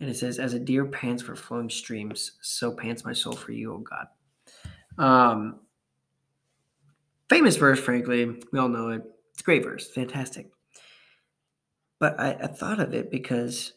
and 0.00 0.10
it 0.10 0.16
says, 0.16 0.38
As 0.38 0.54
a 0.54 0.58
deer 0.58 0.84
pants 0.84 1.22
for 1.22 1.36
flowing 1.36 1.70
streams, 1.70 2.32
so 2.40 2.72
pants 2.72 3.04
my 3.04 3.12
soul 3.12 3.32
for 3.32 3.52
you, 3.52 3.74
O 3.74 3.78
God. 3.78 4.06
Um, 4.98 5.60
famous 7.28 7.56
verse, 7.56 7.80
frankly. 7.80 8.36
We 8.52 8.58
all 8.58 8.68
know 8.68 8.90
it. 8.90 9.02
It's 9.32 9.40
a 9.40 9.44
great 9.44 9.64
verse, 9.64 9.88
fantastic. 9.88 10.50
But 12.00 12.18
I, 12.18 12.32
I 12.34 12.46
thought 12.46 12.80
of 12.80 12.94
it 12.94 13.10
because, 13.10 13.72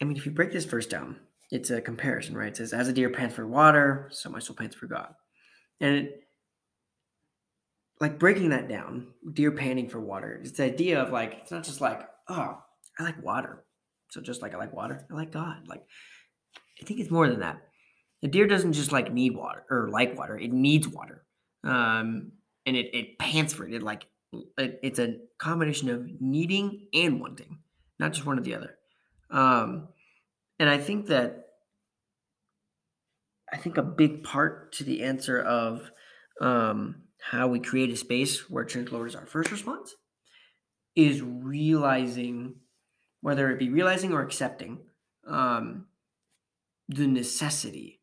I 0.00 0.04
mean, 0.04 0.16
if 0.16 0.24
you 0.24 0.32
break 0.32 0.52
this 0.52 0.64
verse 0.64 0.86
down, 0.86 1.16
it's 1.50 1.70
a 1.70 1.80
comparison, 1.80 2.36
right? 2.36 2.48
It 2.48 2.56
says, 2.56 2.72
As 2.72 2.88
a 2.88 2.92
deer 2.92 3.10
pants 3.10 3.34
for 3.34 3.46
water, 3.46 4.08
so 4.12 4.30
my 4.30 4.38
soul 4.38 4.56
pants 4.56 4.76
for 4.76 4.86
God. 4.86 5.14
And 5.80 5.94
it, 5.94 6.25
like 8.00 8.18
breaking 8.18 8.50
that 8.50 8.68
down, 8.68 9.08
deer 9.32 9.52
panting 9.52 9.88
for 9.88 10.00
water, 10.00 10.38
it's 10.40 10.52
the 10.52 10.64
idea 10.64 11.00
of 11.00 11.10
like, 11.10 11.38
it's 11.42 11.50
not 11.50 11.64
just 11.64 11.80
like, 11.80 12.00
oh, 12.28 12.58
I 12.98 13.02
like 13.02 13.22
water. 13.22 13.64
So 14.10 14.20
just 14.20 14.42
like 14.42 14.54
I 14.54 14.58
like 14.58 14.72
water, 14.72 15.06
I 15.10 15.14
like 15.14 15.32
God. 15.32 15.66
Like, 15.66 15.82
I 16.80 16.84
think 16.84 17.00
it's 17.00 17.10
more 17.10 17.28
than 17.28 17.40
that. 17.40 17.62
The 18.22 18.28
deer 18.28 18.46
doesn't 18.46 18.74
just 18.74 18.92
like 18.92 19.12
need 19.12 19.34
water 19.34 19.64
or 19.70 19.88
like 19.88 20.16
water, 20.16 20.38
it 20.38 20.52
needs 20.52 20.88
water. 20.88 21.24
Um, 21.64 22.32
and 22.64 22.76
it, 22.76 22.94
it 22.94 23.18
pants 23.18 23.54
for 23.54 23.66
it. 23.66 23.74
It 23.74 23.82
like, 23.82 24.06
it, 24.58 24.80
it's 24.82 24.98
a 24.98 25.16
combination 25.38 25.88
of 25.88 26.08
needing 26.20 26.88
and 26.92 27.20
wanting, 27.20 27.58
not 27.98 28.12
just 28.12 28.26
one 28.26 28.38
or 28.38 28.42
the 28.42 28.54
other. 28.54 28.76
Um, 29.30 29.88
and 30.58 30.68
I 30.68 30.78
think 30.78 31.06
that 31.06 31.44
I 33.52 33.58
think 33.58 33.76
a 33.76 33.82
big 33.82 34.24
part 34.24 34.72
to 34.74 34.84
the 34.84 35.04
answer 35.04 35.40
of 35.40 35.90
um, 36.40 37.02
how 37.30 37.48
we 37.48 37.58
create 37.58 37.90
a 37.90 37.96
space 37.96 38.48
where 38.48 38.66
Lord 38.92 39.08
is 39.08 39.16
our 39.16 39.26
first 39.26 39.50
response 39.50 39.96
is 40.94 41.20
realizing, 41.22 42.54
whether 43.20 43.50
it 43.50 43.58
be 43.58 43.68
realizing 43.68 44.12
or 44.12 44.22
accepting, 44.22 44.78
um, 45.26 45.86
the 46.88 47.06
necessity 47.06 48.00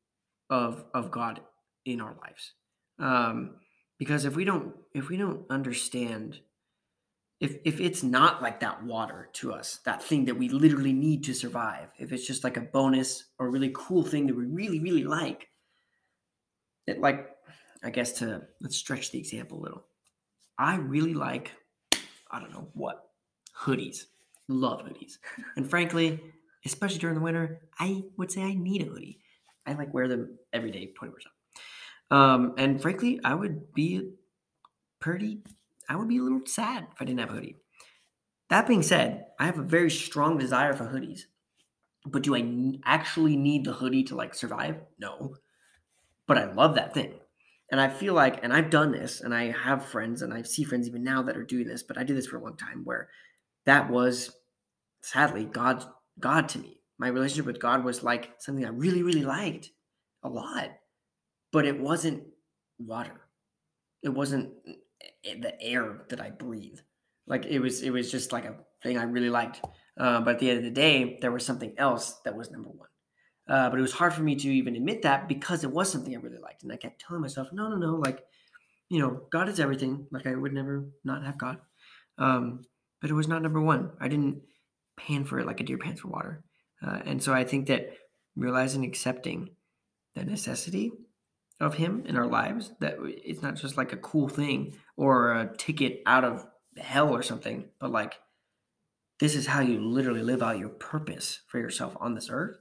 of 0.50 0.84
of 0.94 1.10
God 1.10 1.40
in 1.86 2.02
our 2.02 2.16
lives. 2.22 2.54
Um, 3.00 3.56
because 3.98 4.26
if 4.26 4.36
we 4.36 4.44
don't 4.44 4.76
if 4.94 5.08
we 5.08 5.16
don't 5.16 5.46
understand 5.50 6.42
if 7.40 7.56
if 7.64 7.80
it's 7.80 8.04
not 8.04 8.42
like 8.42 8.60
that 8.60 8.84
water 8.84 9.30
to 9.34 9.54
us, 9.54 9.80
that 9.86 10.04
thing 10.04 10.26
that 10.26 10.36
we 10.36 10.50
literally 10.50 10.94
need 10.94 11.24
to 11.24 11.34
survive, 11.34 11.88
if 11.98 12.12
it's 12.12 12.28
just 12.28 12.44
like 12.44 12.58
a 12.58 12.62
bonus 12.62 13.24
or 13.40 13.48
a 13.48 13.50
really 13.50 13.72
cool 13.74 14.04
thing 14.04 14.28
that 14.28 14.36
we 14.36 14.46
really 14.46 14.82
really 14.82 15.06
like, 15.06 15.48
it 16.88 17.00
like 17.00 17.33
I 17.84 17.90
guess 17.90 18.14
to 18.20 18.44
let's 18.62 18.78
stretch 18.78 19.12
the 19.12 19.20
example 19.20 19.60
a 19.60 19.64
little. 19.64 19.86
I 20.58 20.78
really 20.78 21.14
like 21.14 21.52
I 22.32 22.40
don't 22.40 22.52
know 22.52 22.70
what 22.74 23.10
hoodies. 23.58 24.06
Love 24.50 24.82
hoodies, 24.82 25.20
and 25.56 25.70
frankly, 25.70 26.20
especially 26.66 27.00
during 27.00 27.16
the 27.16 27.22
winter, 27.22 27.62
I 27.80 28.04
would 28.18 28.30
say 28.30 28.42
I 28.44 28.54
need 28.54 28.82
a 28.82 28.90
hoodie. 28.90 29.20
I 29.66 29.74
like 29.74 29.94
wear 29.94 30.10
them 30.10 30.38
every 30.52 30.70
day, 30.70 30.92
twenty 30.98 31.12
four 31.14 31.22
seven. 31.22 31.32
Um, 32.12 32.54
and 32.58 32.82
frankly, 32.82 33.22
I 33.24 33.36
would 33.36 33.74
be 33.74 34.16
pretty 35.00 35.44
I 35.90 35.96
would 35.96 36.08
be 36.08 36.18
a 36.18 36.22
little 36.22 36.42
sad 36.46 36.88
if 36.92 37.02
I 37.02 37.06
didn't 37.06 37.20
have 37.20 37.30
a 37.30 37.34
hoodie. 37.34 37.58
That 38.50 38.68
being 38.68 38.84
said, 38.84 39.28
I 39.40 39.46
have 39.46 39.58
a 39.58 39.64
very 39.64 39.90
strong 39.90 40.38
desire 40.38 40.74
for 40.74 40.86
hoodies. 40.86 41.22
But 42.06 42.24
do 42.24 42.36
I 42.36 42.80
actually 42.86 43.38
need 43.38 43.66
the 43.66 43.74
hoodie 43.74 44.04
to 44.06 44.16
like 44.16 44.36
survive? 44.36 44.82
No. 45.00 45.36
But 46.28 46.38
I 46.38 46.52
love 46.52 46.76
that 46.76 46.94
thing. 46.94 47.14
And 47.74 47.82
I 47.82 47.90
feel 47.90 48.14
like, 48.14 48.44
and 48.44 48.54
I've 48.54 48.70
done 48.70 48.92
this, 48.92 49.22
and 49.22 49.34
I 49.34 49.50
have 49.50 49.84
friends, 49.84 50.22
and 50.22 50.32
I 50.32 50.44
see 50.44 50.64
friends 50.64 50.88
even 50.88 51.04
now 51.04 51.24
that 51.24 51.36
are 51.36 51.44
doing 51.44 51.68
this, 51.68 51.82
but 51.82 51.98
I 51.98 52.04
did 52.04 52.16
this 52.16 52.28
for 52.28 52.38
a 52.38 52.44
long 52.44 52.56
time 52.56 52.82
where 52.84 53.10
that 53.66 53.90
was 53.90 54.32
sadly 55.02 55.46
God's 55.46 55.88
God 56.20 56.48
to 56.50 56.60
me. 56.60 56.82
My 57.00 57.08
relationship 57.08 57.48
with 57.48 57.60
God 57.60 57.84
was 57.84 58.04
like 58.04 58.36
something 58.38 58.64
I 58.64 58.70
really, 58.70 59.02
really 59.02 59.24
liked 59.24 59.72
a 60.22 60.30
lot, 60.30 60.70
but 61.52 61.66
it 61.66 61.80
wasn't 61.80 62.26
water. 62.78 63.22
It 64.04 64.10
wasn't 64.10 64.52
the 65.24 65.60
air 65.60 66.04
that 66.10 66.22
I 66.22 66.30
breathe. 66.30 66.78
Like 67.26 67.48
it 67.48 67.58
was, 67.58 67.82
it 67.82 67.90
was 67.90 68.12
just 68.12 68.32
like 68.32 68.46
a 68.46 68.58
thing 68.84 69.00
I 69.00 69.04
really 69.06 69.32
liked. 69.32 69.62
Uh, 70.00 70.22
but 70.22 70.36
at 70.36 70.40
the 70.40 70.52
end 70.52 70.60
of 70.60 70.64
the 70.66 70.70
day, 70.70 71.18
there 71.22 71.32
was 71.32 71.44
something 71.44 71.74
else 71.80 72.20
that 72.24 72.38
was 72.38 72.52
number 72.52 72.70
one. 72.70 72.90
Uh, 73.48 73.70
but 73.70 73.78
it 73.78 73.82
was 73.82 73.94
hard 73.94 74.14
for 74.14 74.22
me 74.22 74.36
to 74.36 74.48
even 74.48 74.76
admit 74.76 75.02
that 75.02 75.28
because 75.28 75.64
it 75.64 75.72
was 75.72 75.92
something 75.92 76.16
I 76.16 76.20
really 76.20 76.38
liked, 76.38 76.64
and 76.64 76.72
I 76.72 76.78
kept 76.78 77.02
telling 77.02 77.22
myself, 77.22 77.50
no, 77.52 77.68
no, 77.68 77.76
no, 77.76 77.96
like, 77.96 78.24
you 78.90 79.00
know, 79.00 79.22
God 79.32 79.50
is 79.50 79.60
everything. 79.60 80.08
Like 80.12 80.28
I 80.28 80.36
would 80.36 80.54
never 80.54 80.86
not 81.04 81.26
have 81.26 81.38
God. 81.38 81.58
Um, 82.18 82.64
but 83.02 83.10
it 83.10 83.16
was 83.16 83.28
not 83.28 83.42
number 83.42 83.60
one. 83.60 83.92
I 84.00 84.08
didn't 84.08 84.44
pan 84.98 85.26
for 85.26 85.40
it 85.40 85.46
like 85.46 85.60
a 85.60 85.64
deer 85.64 85.78
pants 85.78 86.02
for 86.02 86.08
water. 86.08 86.44
Uh, 86.86 87.00
and 87.06 87.22
so 87.22 87.34
I 87.34 87.44
think 87.44 87.68
that 87.68 87.94
realizing, 88.36 88.86
accepting 88.86 89.50
the 90.16 90.24
necessity 90.24 90.92
of 91.60 91.76
him 91.76 92.04
in 92.06 92.18
our 92.18 92.28
lives 92.28 92.72
that 92.80 92.98
it's 93.02 93.42
not 93.42 93.56
just 93.56 93.78
like 93.78 93.94
a 93.94 93.98
cool 93.98 94.28
thing 94.28 94.76
or 94.98 95.34
a 95.34 95.56
ticket 95.58 96.02
out 96.06 96.24
of 96.24 96.46
hell 96.78 97.10
or 97.10 97.22
something 97.22 97.66
but 97.80 97.92
like 97.92 98.20
this 99.20 99.36
is 99.36 99.48
how 99.48 99.62
you 99.62 99.80
literally 99.80 100.24
live 100.24 100.42
out 100.42 100.58
your 100.58 100.70
purpose 100.70 101.42
for 101.48 101.60
yourself 101.60 101.96
on 102.00 102.16
this 102.16 102.30
earth 102.30 102.58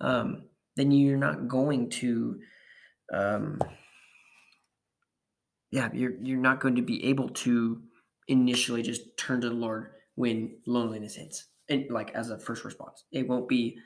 um, 0.00 0.44
then 0.76 0.90
you're 0.90 1.16
not 1.16 1.48
going 1.48 1.88
to 1.88 2.40
um, 3.12 3.60
yeah 5.70 5.88
you're 5.92 6.14
you're 6.22 6.38
not 6.38 6.60
going 6.60 6.76
to 6.76 6.82
be 6.82 7.04
able 7.06 7.28
to 7.28 7.82
initially 8.28 8.82
just 8.82 9.16
turn 9.16 9.40
to 9.40 9.48
the 9.48 9.54
lord 9.54 9.90
when 10.14 10.56
loneliness 10.66 11.16
hits 11.16 11.46
and 11.68 11.90
like 11.90 12.10
as 12.14 12.30
a 12.30 12.38
first 12.38 12.64
response 12.64 13.04
it 13.12 13.28
won't 13.28 13.48
be 13.48 13.76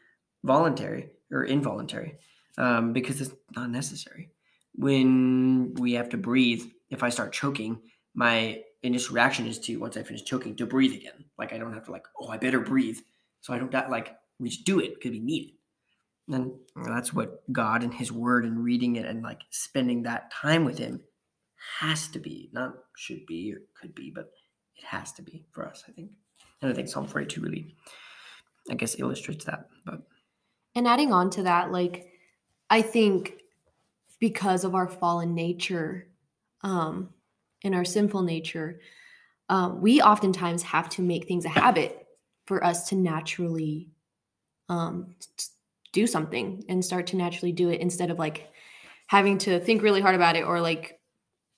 voluntary 0.45 1.11
or 1.31 1.45
involuntary 1.45 2.19
um, 2.59 2.93
because 2.93 3.21
it's 3.21 3.33
not 3.57 3.71
necessary. 3.71 4.31
When 4.75 5.75
we 5.75 5.93
have 5.95 6.09
to 6.11 6.17
breathe, 6.17 6.65
if 6.91 7.03
I 7.03 7.09
start 7.09 7.33
choking, 7.33 7.81
my 8.15 8.63
initial 8.83 9.15
reaction 9.15 9.47
is 9.47 9.59
to 9.61 9.77
once 9.77 9.97
I 9.97 10.03
finish 10.03 10.25
choking 10.25 10.57
to 10.57 10.67
breathe 10.67 10.95
again. 10.95 11.25
Like 11.39 11.53
I 11.53 11.59
don't 11.59 11.73
have 11.73 11.85
to 11.87 11.93
like, 11.93 12.07
oh, 12.21 12.29
I 12.29 12.37
better 12.37 12.61
breathe, 12.61 12.99
so 13.41 13.55
I 13.55 13.59
don't. 13.59 13.73
Like 13.91 14.17
we 14.39 14.49
just 14.49 14.65
do 14.65 14.81
it 14.81 14.95
because 14.95 15.13
we 15.13 15.21
need 15.21 15.49
it. 15.49 15.55
And 16.29 16.53
that's 16.77 17.13
what 17.13 17.43
God 17.53 17.83
and 17.83 17.93
His 17.93 18.13
Word 18.13 18.45
and 18.45 18.63
reading 18.63 18.97
it 18.97 19.07
and 19.07 19.23
like 19.23 19.41
spending 19.51 20.03
that 20.03 20.31
time 20.31 20.65
with 20.65 20.79
Him 20.79 21.01
has 21.81 22.09
to 22.09 22.19
be, 22.19 22.51
not 22.53 22.75
should 22.97 23.27
be 23.27 23.53
or 23.53 23.61
could 23.81 23.95
be, 23.95 24.11
but 24.11 24.31
it 24.77 24.85
has 24.85 25.13
to 25.13 25.23
be 25.23 25.45
for 25.53 25.67
us, 25.67 25.85
I 25.89 25.93
think. 25.93 26.11
And 26.61 26.71
I 26.71 26.75
think 26.75 26.89
Psalm 26.89 27.07
42 27.07 27.41
really, 27.41 27.75
I 28.71 28.75
guess, 28.75 28.99
illustrates 28.99 29.45
that. 29.47 29.69
But 29.85 30.03
and 30.75 30.87
adding 30.87 31.13
on 31.13 31.31
to 31.31 31.43
that, 31.45 31.73
like 31.73 32.13
I 32.71 32.83
think 32.83 33.35
because 34.19 34.65
of 34.65 34.75
our 34.75 34.89
fallen 34.89 35.35
nature 35.35 36.09
um, 36.63 37.11
and 37.65 37.75
our 37.75 37.85
sinful 37.85 38.23
nature, 38.23 38.81
um, 39.49 39.81
we 39.81 40.03
oftentimes 40.03 40.63
have 40.63 40.89
to 40.91 41.03
make 41.03 41.27
things 41.27 41.45
a 41.45 41.49
habit 41.49 42.07
for 42.47 42.63
us 42.65 42.89
to 42.89 42.97
naturally 42.97 43.89
um, 44.69 45.15
do 45.93 46.07
something 46.07 46.65
and 46.69 46.85
start 46.85 47.07
to 47.09 47.17
naturally 47.17 47.53
do 47.53 47.71
it 47.71 47.81
instead 47.81 48.11
of 48.11 48.19
like 48.19 48.51
having 49.07 49.39
to 49.39 49.61
think 49.61 49.83
really 49.83 50.01
hard 50.01 50.15
about 50.15 50.37
it 50.37 50.45
or 50.45 50.61
like 50.61 51.01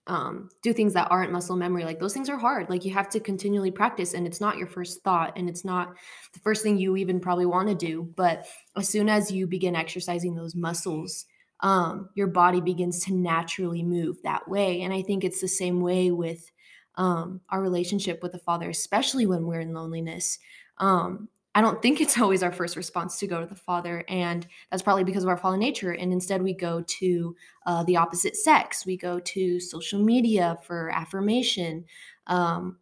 um, 0.07 0.49
do 0.63 0.73
things 0.73 0.95
that 0.95 1.09
aren't 1.11 1.33
muscle 1.33 1.57
memory. 1.57 1.85
Like 1.85 2.01
those 2.01 2.15
things 2.15 2.29
are 2.29 2.39
hard. 2.39 2.71
Like 2.71 2.85
you 2.85 2.93
have 2.93 3.09
to 3.11 3.21
continually 3.21 3.71
practice 3.71 4.15
and 4.15 4.27
it's 4.27 4.41
not 4.41 4.57
your 4.57 4.67
first 4.67 5.03
thought 5.03 5.33
and 5.37 5.49
it's 5.49 5.65
not 5.65 5.95
the 6.33 6.41
first 6.41 6.63
thing 6.63 6.79
you 6.79 6.97
even 6.97 7.21
probably 7.21 7.47
want 7.47 7.69
to 7.69 7.75
do. 7.75 8.13
But 8.17 8.47
as 8.77 8.89
soon 8.89 9.09
as 9.09 9.31
you 9.31 9.47
begin 9.47 9.77
exercising 9.77 10.35
those 10.35 10.55
muscles 10.55 11.27
um, 11.63 12.09
your 12.15 12.27
body 12.27 12.61
begins 12.61 13.05
to 13.05 13.15
naturally 13.15 13.83
move 13.83 14.17
that 14.23 14.49
way. 14.49 14.83
And 14.83 14.93
i 14.93 15.03
think 15.03 15.25
it's 15.25 15.41
the 15.41 15.49
same 15.49 15.81
way 15.81 16.11
with 16.11 16.51
um, 16.97 17.41
our 17.51 17.63
relationship 17.63 18.23
with 18.23 18.33
the 18.33 18.39
father 18.39 18.69
especially 18.69 19.27
when 19.27 19.47
we're 19.47 19.61
in 19.61 19.75
loneliness. 19.75 20.39
Um, 20.79 21.29
I 21.55 21.61
don't 21.61 21.83
think 21.83 22.01
it's 22.01 22.19
always 22.21 22.43
our 22.43 22.53
first 22.53 22.77
response 22.77 23.19
to 23.19 23.27
go 23.27 23.41
to 23.41 23.47
the 23.47 23.55
Father. 23.55 24.05
And 24.09 24.47
that's 24.71 24.83
probably 24.83 25.05
because 25.05 25.23
of 25.23 25.29
our 25.29 25.37
fallen 25.37 25.61
nature. 25.61 25.93
And 25.93 26.13
instead, 26.13 26.43
we 26.43 26.55
go 26.55 26.83
to 26.87 27.37
uh, 27.67 27.85
the 27.85 27.97
opposite 27.97 28.37
sex. 28.37 28.87
We 28.87 28.97
go 28.97 29.21
to 29.21 29.61
social 29.61 30.03
media 30.03 30.59
for 30.63 30.91
affirmation. 30.91 31.85
Um, 32.27 32.79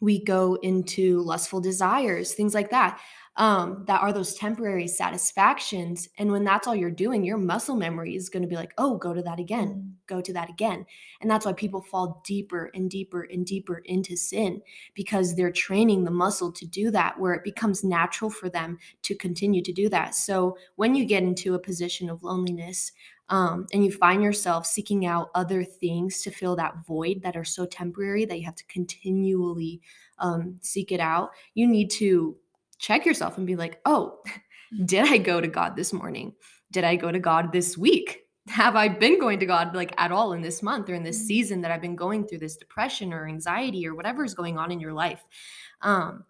we 0.00 0.22
go 0.22 0.56
into 0.56 1.22
lustful 1.22 1.60
desires, 1.60 2.34
things 2.34 2.54
like 2.54 2.70
that 2.70 3.00
um, 3.36 3.84
that 3.86 4.00
are 4.00 4.12
those 4.12 4.34
temporary 4.34 4.86
satisfactions. 4.86 6.08
And 6.18 6.30
when 6.30 6.44
that's 6.44 6.68
all 6.68 6.74
you're 6.74 6.90
doing, 6.90 7.24
your 7.24 7.36
muscle 7.36 7.74
memory 7.74 8.14
is 8.14 8.28
going 8.28 8.42
to 8.42 8.48
be 8.48 8.54
like, 8.54 8.72
oh, 8.78 8.96
go 8.96 9.12
to 9.12 9.22
that 9.22 9.40
again, 9.40 9.96
go 10.06 10.20
to 10.20 10.32
that 10.34 10.50
again. 10.50 10.86
And 11.20 11.28
that's 11.28 11.44
why 11.44 11.52
people 11.52 11.82
fall 11.82 12.22
deeper 12.24 12.70
and 12.74 12.88
deeper 12.88 13.22
and 13.22 13.44
deeper 13.44 13.78
into 13.78 14.16
sin 14.16 14.62
because 14.94 15.34
they're 15.34 15.50
training 15.50 16.04
the 16.04 16.12
muscle 16.12 16.52
to 16.52 16.66
do 16.66 16.90
that, 16.92 17.18
where 17.18 17.34
it 17.34 17.42
becomes 17.42 17.82
natural 17.82 18.30
for 18.30 18.48
them 18.48 18.78
to 19.02 19.16
continue 19.16 19.62
to 19.62 19.72
do 19.72 19.88
that. 19.88 20.14
So 20.14 20.56
when 20.76 20.94
you 20.94 21.04
get 21.04 21.24
into 21.24 21.54
a 21.54 21.58
position 21.58 22.08
of 22.08 22.22
loneliness, 22.22 22.92
um, 23.30 23.66
and 23.72 23.82
you 23.82 23.90
find 23.90 24.22
yourself 24.22 24.66
seeking 24.66 25.06
out 25.06 25.30
other 25.34 25.64
things 25.64 26.20
to 26.22 26.30
fill 26.30 26.56
that 26.56 26.86
void 26.86 27.22
that 27.22 27.36
are 27.36 27.44
so 27.44 27.64
temporary 27.64 28.26
that 28.26 28.38
you 28.38 28.44
have 28.44 28.54
to 28.54 28.66
continually 28.66 29.80
um, 30.18 30.58
seek 30.60 30.92
it 30.92 31.00
out, 31.00 31.30
you 31.54 31.66
need 31.66 31.90
to 31.92 32.36
check 32.78 33.06
yourself 33.06 33.38
and 33.38 33.46
be 33.46 33.56
like, 33.56 33.80
oh, 33.84 34.18
did 34.84 35.06
I 35.10 35.18
go 35.18 35.40
to 35.40 35.48
God 35.48 35.76
this 35.76 35.92
morning? 35.92 36.34
Did 36.72 36.84
I 36.84 36.96
go 36.96 37.12
to 37.12 37.18
God 37.18 37.52
this 37.52 37.78
week? 37.78 38.20
Have 38.48 38.76
I 38.76 38.88
been 38.88 39.18
going 39.18 39.38
to 39.40 39.46
God 39.46 39.74
like 39.74 39.94
at 39.96 40.12
all 40.12 40.32
in 40.34 40.42
this 40.42 40.62
month 40.62 40.90
or 40.90 40.94
in 40.94 41.02
this 41.02 41.18
mm-hmm. 41.18 41.26
season 41.26 41.60
that 41.62 41.70
I've 41.70 41.80
been 41.80 41.96
going 41.96 42.26
through 42.26 42.38
this 42.38 42.56
depression 42.56 43.12
or 43.12 43.26
anxiety 43.26 43.86
or 43.86 43.94
whatever 43.94 44.24
is 44.24 44.34
going 44.34 44.58
on 44.58 44.70
in 44.70 44.80
your 44.80 44.92
life? 44.92 45.24
Um, 45.80 46.24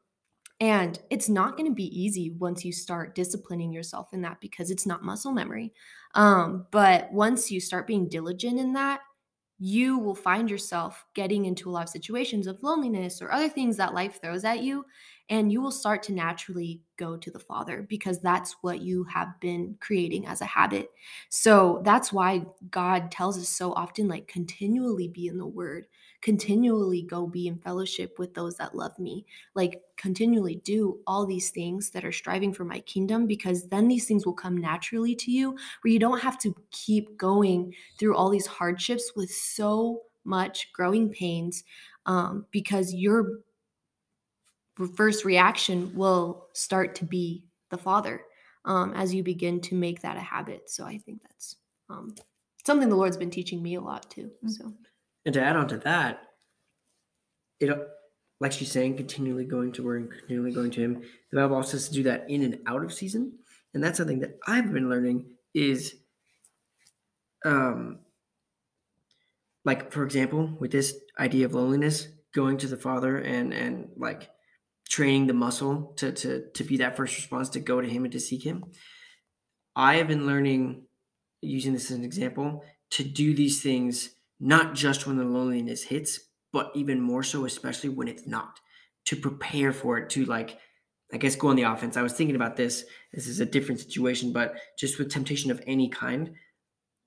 and 0.61 0.99
it's 1.11 1.29
not 1.29 1.57
going 1.57 1.69
to 1.69 1.75
be 1.75 2.01
easy 2.01 2.31
once 2.31 2.65
you 2.65 2.73
start 2.73 3.17
disciplining 3.17 3.73
yourself 3.73 4.09
in 4.13 4.23
that 4.23 4.41
because 4.41 4.71
it's 4.71 4.87
not 4.87 5.03
muscle 5.03 5.33
memory. 5.33 5.73
Um, 6.15 6.67
but 6.71 7.13
once 7.13 7.51
you 7.51 7.61
start 7.61 7.89
being 7.89 8.09
diligent 8.09 8.61
in 8.61 8.73
that, 8.75 9.01
you 9.59 9.99
will 9.99 10.15
find 10.15 10.51
yourself 10.51 11.05
getting 11.15 11.45
into 11.45 11.69
a 11.69 11.73
lot 11.73 11.85
of 11.85 11.89
situations 11.89 12.47
of 12.47 12.63
loneliness 12.63 13.21
or 13.21 13.33
other 13.33 13.49
things 13.49 13.77
that 13.77 13.95
life 13.95 14.21
throws 14.21 14.45
at 14.45 14.63
you 14.63 14.85
and 15.31 15.51
you 15.51 15.63
will 15.63 15.71
start 15.71 16.03
to 16.03 16.13
naturally 16.13 16.83
go 16.99 17.17
to 17.17 17.31
the 17.31 17.39
Father 17.39 17.87
because 17.89 18.21
that's 18.21 18.57
what 18.61 18.81
you 18.81 19.05
have 19.05 19.29
been 19.41 19.77
creating 19.81 20.27
as 20.27 20.43
a 20.43 20.47
habit. 20.47 20.91
So 21.31 21.81
that's 21.83 22.13
why 22.13 22.45
God 22.71 23.11
tells 23.11 23.39
us 23.39 23.49
so 23.49 23.73
often, 23.73 24.07
like, 24.07 24.29
continually 24.29 25.09
be 25.09 25.29
in 25.29 25.39
the 25.39 25.47
Word, 25.47 25.87
continually 26.21 27.03
go 27.03 27.27
be 27.27 27.49
in 27.49 27.59
fellowship 27.59 28.19
with 28.19 28.35
those 28.35 28.57
that 28.57 28.75
love 28.75 28.99
me, 28.99 29.25
like, 29.55 29.81
continually 29.97 30.57
do 30.57 30.99
all 31.07 31.25
these 31.25 31.51
things 31.51 31.91
that 31.91 32.05
are 32.05 32.13
striving 32.13 32.53
for 32.53 32.65
my 32.65 32.81
kingdom 32.81 33.27
because 33.27 33.69
then 33.69 33.89
these 33.89 34.07
things 34.07 34.27
will 34.27 34.35
come 34.35 34.59
naturally 34.59 35.15
to 35.15 35.31
you 35.31 35.53
where 35.83 35.93
you 35.93 35.99
don't 35.99 36.21
have 36.21 36.39
to 36.39 36.55
keep 36.71 37.17
going 37.17 37.73
through 37.99 38.15
all 38.15 38.29
these 38.29 38.47
hardships 38.47 39.13
with 39.17 39.31
so 39.31 40.03
much 40.25 40.73
growing 40.73 41.09
pains 41.09 41.65
um, 42.07 42.45
because 42.51 42.93
you're 42.93 43.39
first 44.97 45.25
reaction 45.25 45.93
will 45.95 46.49
start 46.53 46.95
to 46.97 47.05
be 47.05 47.45
the 47.71 47.79
father 47.79 48.23
um, 48.65 48.93
as 48.95 49.15
you 49.15 49.23
begin 49.23 49.61
to 49.61 49.75
make 49.75 50.01
that 50.03 50.17
a 50.17 50.21
habit. 50.21 50.71
So 50.71 50.85
I 50.85 50.99
think 50.99 51.23
that's 51.23 51.57
um, 51.89 52.15
something 52.67 52.89
the 52.89 52.97
Lord's 52.97 53.17
been 53.17 53.31
teaching 53.31 53.63
me 53.63 53.75
a 53.75 53.81
lot 53.81 54.11
too. 54.11 54.31
Mm. 54.45 54.51
So, 54.51 54.73
and 55.25 55.35
to 55.35 55.43
add 55.43 55.57
on 55.57 55.69
to 55.69 55.79
that, 55.79 56.23
it 57.61 57.71
like 58.41 58.53
she's 58.53 58.71
saying, 58.71 58.97
continually 58.97 59.45
going 59.45 59.73
to 59.73 59.83
word 59.83 60.03
and 60.03 60.11
continually 60.11 60.53
going 60.53 60.71
to 60.73 60.81
Him. 60.81 61.03
The 61.31 61.41
Bible 61.41 61.57
also 61.57 61.73
says 61.73 61.89
to 61.89 61.95
do 61.95 62.03
that 62.05 62.29
in 62.29 62.43
and 62.43 62.59
out 62.67 62.85
of 62.85 62.93
season, 62.93 63.33
and 63.73 63.83
that's 63.83 63.99
something 63.99 64.21
that 64.21 64.39
I've 64.47 64.73
been 64.73 64.91
learning 64.91 65.27
is, 65.55 65.95
um, 67.45 68.01
like 69.65 69.93
for 69.93 70.05
example, 70.05 70.57
with 70.59 70.73
this 70.73 70.97
idea 71.19 71.47
of 71.47 71.55
loneliness, 71.55 72.09
going 72.35 72.59
to 72.59 72.67
the 72.67 72.77
Father 72.77 73.19
and 73.19 73.55
and 73.55 73.89
like 73.97 74.31
training 74.95 75.27
the 75.27 75.35
muscle 75.35 75.93
to 75.97 76.13
to 76.13 76.49
to 76.53 76.63
be 76.63 76.77
that 76.77 76.97
first 76.97 77.17
response 77.17 77.49
to 77.49 77.59
go 77.59 77.81
to 77.81 77.89
him 77.89 78.05
and 78.05 78.13
to 78.13 78.21
seek 78.21 78.45
him. 78.45 78.65
I 79.75 79.97
have 79.97 80.07
been 80.07 80.25
learning 80.25 80.87
using 81.43 81.73
this 81.73 81.91
as 81.91 81.97
an 81.97 82.05
example 82.05 82.63
to 82.93 83.03
do 83.03 83.35
these 83.35 83.61
things 83.61 84.11
not 84.39 84.75
just 84.75 85.05
when 85.05 85.17
the 85.17 85.25
loneliness 85.25 85.83
hits, 85.83 86.21
but 86.53 86.71
even 86.77 87.01
more 87.01 87.25
so 87.25 87.45
especially 87.45 87.91
when 87.91 88.07
it's 88.07 88.27
not. 88.27 88.61
To 89.07 89.17
prepare 89.17 89.73
for 89.73 89.99
it 89.99 90.11
to 90.11 90.25
like 90.27 90.59
I 91.13 91.17
guess 91.17 91.35
go 91.35 91.49
on 91.49 91.57
the 91.57 91.63
offense. 91.63 91.97
I 91.97 92.03
was 92.03 92.13
thinking 92.13 92.37
about 92.37 92.57
this. 92.57 92.85
This 93.13 93.27
is 93.27 93.41
a 93.41 93.47
different 93.47 93.81
situation, 93.81 94.33
but 94.33 94.55
just 94.79 94.99
with 94.99 95.11
temptation 95.11 95.51
of 95.51 95.61
any 95.67 95.89
kind, 95.89 96.35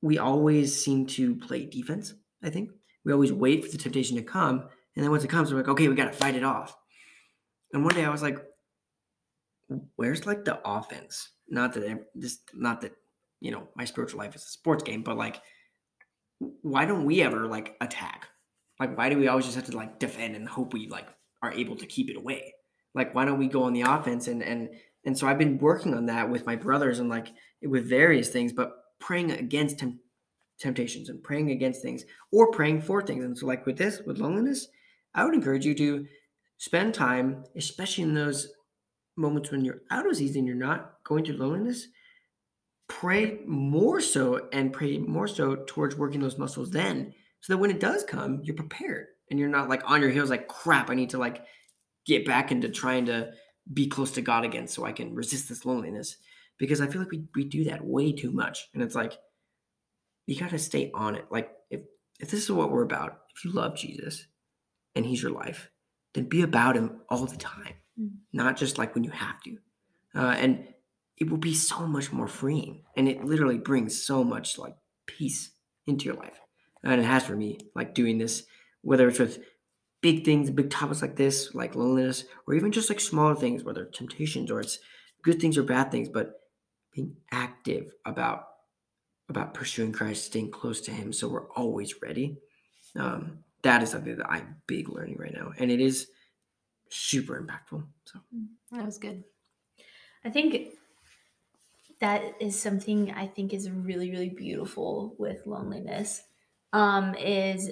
we 0.01 0.17
always 0.17 0.77
seem 0.83 1.05
to 1.17 1.35
play 1.35 1.65
defense, 1.65 2.13
I 2.43 2.49
think. 2.49 2.69
We 3.05 3.13
always 3.13 3.31
wait 3.31 3.63
for 3.63 3.71
the 3.71 3.77
temptation 3.77 4.17
to 4.17 4.23
come, 4.23 4.59
and 4.95 5.03
then 5.03 5.09
once 5.09 5.23
it 5.23 5.29
comes, 5.29 5.51
we're 5.51 5.59
like, 5.59 5.69
okay, 5.69 5.87
we 5.87 5.95
got 5.95 6.11
to 6.11 6.17
fight 6.17 6.35
it 6.35 6.43
off. 6.43 6.75
And 7.73 7.83
one 7.83 7.93
day 7.93 8.05
I 8.05 8.09
was 8.09 8.21
like, 8.21 8.37
where's 9.95 10.25
like 10.25 10.45
the 10.45 10.59
offense? 10.65 11.29
Not 11.49 11.73
that 11.73 12.05
this, 12.15 12.39
not 12.53 12.81
that, 12.81 12.93
you 13.39 13.51
know, 13.51 13.67
my 13.75 13.85
spiritual 13.85 14.19
life 14.19 14.35
is 14.35 14.43
a 14.43 14.49
sports 14.49 14.83
game, 14.83 15.03
but 15.03 15.17
like, 15.17 15.41
why 16.61 16.85
don't 16.85 17.05
we 17.05 17.21
ever 17.21 17.47
like 17.47 17.75
attack? 17.81 18.27
Like, 18.79 18.97
why 18.97 19.09
do 19.09 19.17
we 19.17 19.27
always 19.27 19.45
just 19.45 19.55
have 19.55 19.65
to 19.65 19.75
like 19.75 19.99
defend 19.99 20.35
and 20.35 20.47
hope 20.47 20.73
we 20.73 20.87
like 20.87 21.07
are 21.41 21.51
able 21.51 21.75
to 21.77 21.85
keep 21.85 22.09
it 22.09 22.17
away? 22.17 22.53
Like, 22.93 23.13
why 23.13 23.25
don't 23.25 23.39
we 23.39 23.47
go 23.47 23.63
on 23.63 23.73
the 23.73 23.81
offense? 23.81 24.27
And, 24.27 24.41
and, 24.41 24.69
and 25.05 25.17
so 25.17 25.27
I've 25.27 25.37
been 25.37 25.57
working 25.57 25.93
on 25.93 26.05
that 26.07 26.29
with 26.29 26.45
my 26.45 26.55
brothers 26.55 26.99
and 26.99 27.09
like 27.09 27.27
with 27.61 27.89
various 27.89 28.29
things, 28.29 28.53
but 28.53 28.73
praying 28.99 29.31
against 29.31 29.79
temp- 29.79 29.99
temptations 30.59 31.09
and 31.09 31.21
praying 31.23 31.51
against 31.51 31.81
things 31.81 32.05
or 32.31 32.51
praying 32.51 32.81
for 32.81 33.01
things. 33.01 33.23
And 33.23 33.37
so, 33.37 33.45
like 33.45 33.65
with 33.65 33.77
this, 33.77 34.01
with 34.05 34.17
loneliness, 34.17 34.67
I 35.13 35.25
would 35.25 35.33
encourage 35.33 35.65
you 35.65 35.75
to 35.75 36.05
spend 36.57 36.93
time, 36.93 37.43
especially 37.55 38.03
in 38.03 38.13
those 38.13 38.49
moments 39.15 39.51
when 39.51 39.65
you're 39.65 39.81
out 39.89 40.07
of 40.07 40.15
season, 40.15 40.45
you're 40.45 40.55
not 40.55 40.93
going 41.03 41.25
through 41.25 41.37
loneliness. 41.37 41.87
Pray 42.87 43.39
more 43.45 43.99
so 43.99 44.47
and 44.53 44.71
pray 44.71 44.97
more 44.97 45.27
so 45.27 45.55
towards 45.67 45.95
working 45.95 46.21
those 46.21 46.37
muscles 46.37 46.71
then, 46.71 47.13
so 47.41 47.53
that 47.53 47.57
when 47.57 47.71
it 47.71 47.79
does 47.79 48.03
come, 48.03 48.41
you're 48.43 48.55
prepared 48.55 49.07
and 49.29 49.39
you're 49.39 49.49
not 49.49 49.69
like 49.69 49.81
on 49.85 50.01
your 50.01 50.09
heels, 50.09 50.29
like 50.29 50.47
crap. 50.47 50.89
I 50.89 50.95
need 50.95 51.09
to 51.11 51.17
like 51.17 51.43
get 52.05 52.25
back 52.25 52.51
into 52.51 52.69
trying 52.69 53.07
to 53.07 53.31
be 53.71 53.87
close 53.87 54.11
to 54.11 54.21
God 54.21 54.45
again 54.45 54.67
so 54.67 54.85
I 54.85 54.93
can 54.93 55.13
resist 55.13 55.49
this 55.49 55.65
loneliness. 55.65 56.15
Because 56.59 56.81
I 56.81 56.87
feel 56.87 57.01
like 57.01 57.11
we, 57.11 57.25
we 57.35 57.43
do 57.43 57.65
that 57.65 57.85
way 57.85 58.11
too 58.11 58.31
much. 58.31 58.67
And 58.73 58.81
it's 58.81 58.95
like, 58.95 59.13
you 60.25 60.39
got 60.39 60.49
to 60.49 60.57
stay 60.57 60.89
on 60.91 61.13
it. 61.13 61.25
Like, 61.29 61.51
if, 61.69 61.81
if 62.19 62.31
this 62.31 62.41
is 62.41 62.51
what 62.51 62.71
we're 62.71 62.81
about, 62.81 63.19
if 63.35 63.45
you 63.45 63.51
love 63.51 63.75
Jesus 63.75 64.25
and 64.95 65.05
he's 65.05 65.21
your 65.21 65.31
life, 65.31 65.69
then 66.17 66.25
be 66.25 66.41
about 66.41 66.75
him 66.75 66.99
all 67.09 67.25
the 67.27 67.37
time, 67.37 67.75
mm. 67.99 68.09
not 68.33 68.57
just 68.57 68.79
like 68.79 68.95
when 68.95 69.03
you 69.03 69.11
have 69.11 69.39
to. 69.43 69.57
Uh, 70.15 70.35
and 70.37 70.67
it 71.15 71.29
will 71.29 71.37
be 71.37 71.53
so 71.53 71.85
much 71.85 72.11
more 72.11 72.27
freeing. 72.27 72.81
And 72.95 73.07
it 73.07 73.23
literally 73.23 73.59
brings 73.59 74.03
so 74.03 74.23
much 74.23 74.57
like 74.57 74.75
peace 75.05 75.51
into 75.85 76.05
your 76.05 76.15
life. 76.15 76.39
And 76.83 76.99
it 76.99 77.05
has 77.05 77.23
for 77.23 77.35
me, 77.35 77.59
like 77.75 77.93
doing 77.93 78.17
this, 78.17 78.43
whether 78.81 79.07
it's 79.07 79.19
with 79.19 79.43
big 80.01 80.25
things, 80.25 80.49
big 80.49 80.71
topics 80.71 81.03
like 81.03 81.17
this, 81.17 81.53
like 81.53 81.75
loneliness, 81.75 82.23
or 82.47 82.55
even 82.55 82.71
just 82.71 82.89
like 82.89 82.99
smaller 82.99 83.35
things, 83.35 83.63
whether 83.63 83.85
temptations 83.85 84.49
or 84.49 84.59
it's 84.59 84.79
good 85.23 85.39
things 85.39 85.55
or 85.55 85.63
bad 85.63 85.91
things, 85.91 86.09
but 86.09 86.41
being 86.93 87.15
active 87.31 87.91
about 88.05 88.47
about 89.29 89.53
pursuing 89.53 89.91
Christ, 89.91 90.25
staying 90.25 90.51
close 90.51 90.79
to 90.81 90.91
Him, 90.91 91.11
so 91.11 91.27
we're 91.27 91.51
always 91.51 92.01
ready. 92.01 92.37
Um, 92.95 93.39
that 93.63 93.83
is 93.83 93.89
something 93.89 94.17
that 94.17 94.29
I'm 94.29 94.57
big 94.67 94.89
learning 94.89 95.17
right 95.17 95.33
now, 95.33 95.51
and 95.57 95.71
it 95.71 95.79
is 95.79 96.07
super 96.89 97.41
impactful. 97.41 97.83
So 98.05 98.19
mm, 98.35 98.47
that 98.71 98.85
was 98.85 98.97
good. 98.97 99.23
I 100.23 100.29
think 100.29 100.69
that 101.99 102.35
is 102.39 102.59
something 102.59 103.11
I 103.11 103.27
think 103.27 103.53
is 103.53 103.69
really 103.69 104.11
really 104.11 104.29
beautiful 104.29 105.15
with 105.17 105.45
loneliness. 105.45 106.23
Um, 106.73 107.15
is 107.15 107.71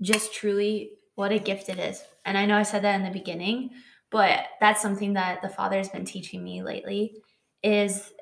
just 0.00 0.32
truly 0.32 0.92
what 1.16 1.32
a 1.32 1.38
gift 1.38 1.68
it 1.68 1.78
is. 1.78 2.02
And 2.24 2.38
I 2.38 2.46
know 2.46 2.56
I 2.56 2.62
said 2.62 2.82
that 2.82 2.94
in 2.94 3.04
the 3.04 3.10
beginning, 3.10 3.70
but 4.10 4.46
that's 4.60 4.80
something 4.80 5.14
that 5.14 5.42
the 5.42 5.48
Father 5.48 5.76
has 5.76 5.88
been 5.88 6.04
teaching 6.04 6.44
me 6.44 6.62
lately. 6.62 7.16
Is 7.62 8.12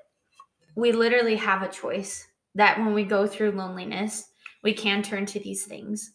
we 0.74 0.92
literally 0.92 1.36
have 1.36 1.62
a 1.62 1.68
choice 1.68 2.26
that 2.54 2.78
when 2.78 2.94
we 2.94 3.04
go 3.04 3.26
through 3.26 3.52
loneliness, 3.52 4.30
we 4.62 4.72
can 4.72 5.02
turn 5.02 5.26
to 5.26 5.40
these 5.40 5.64
things 5.64 6.12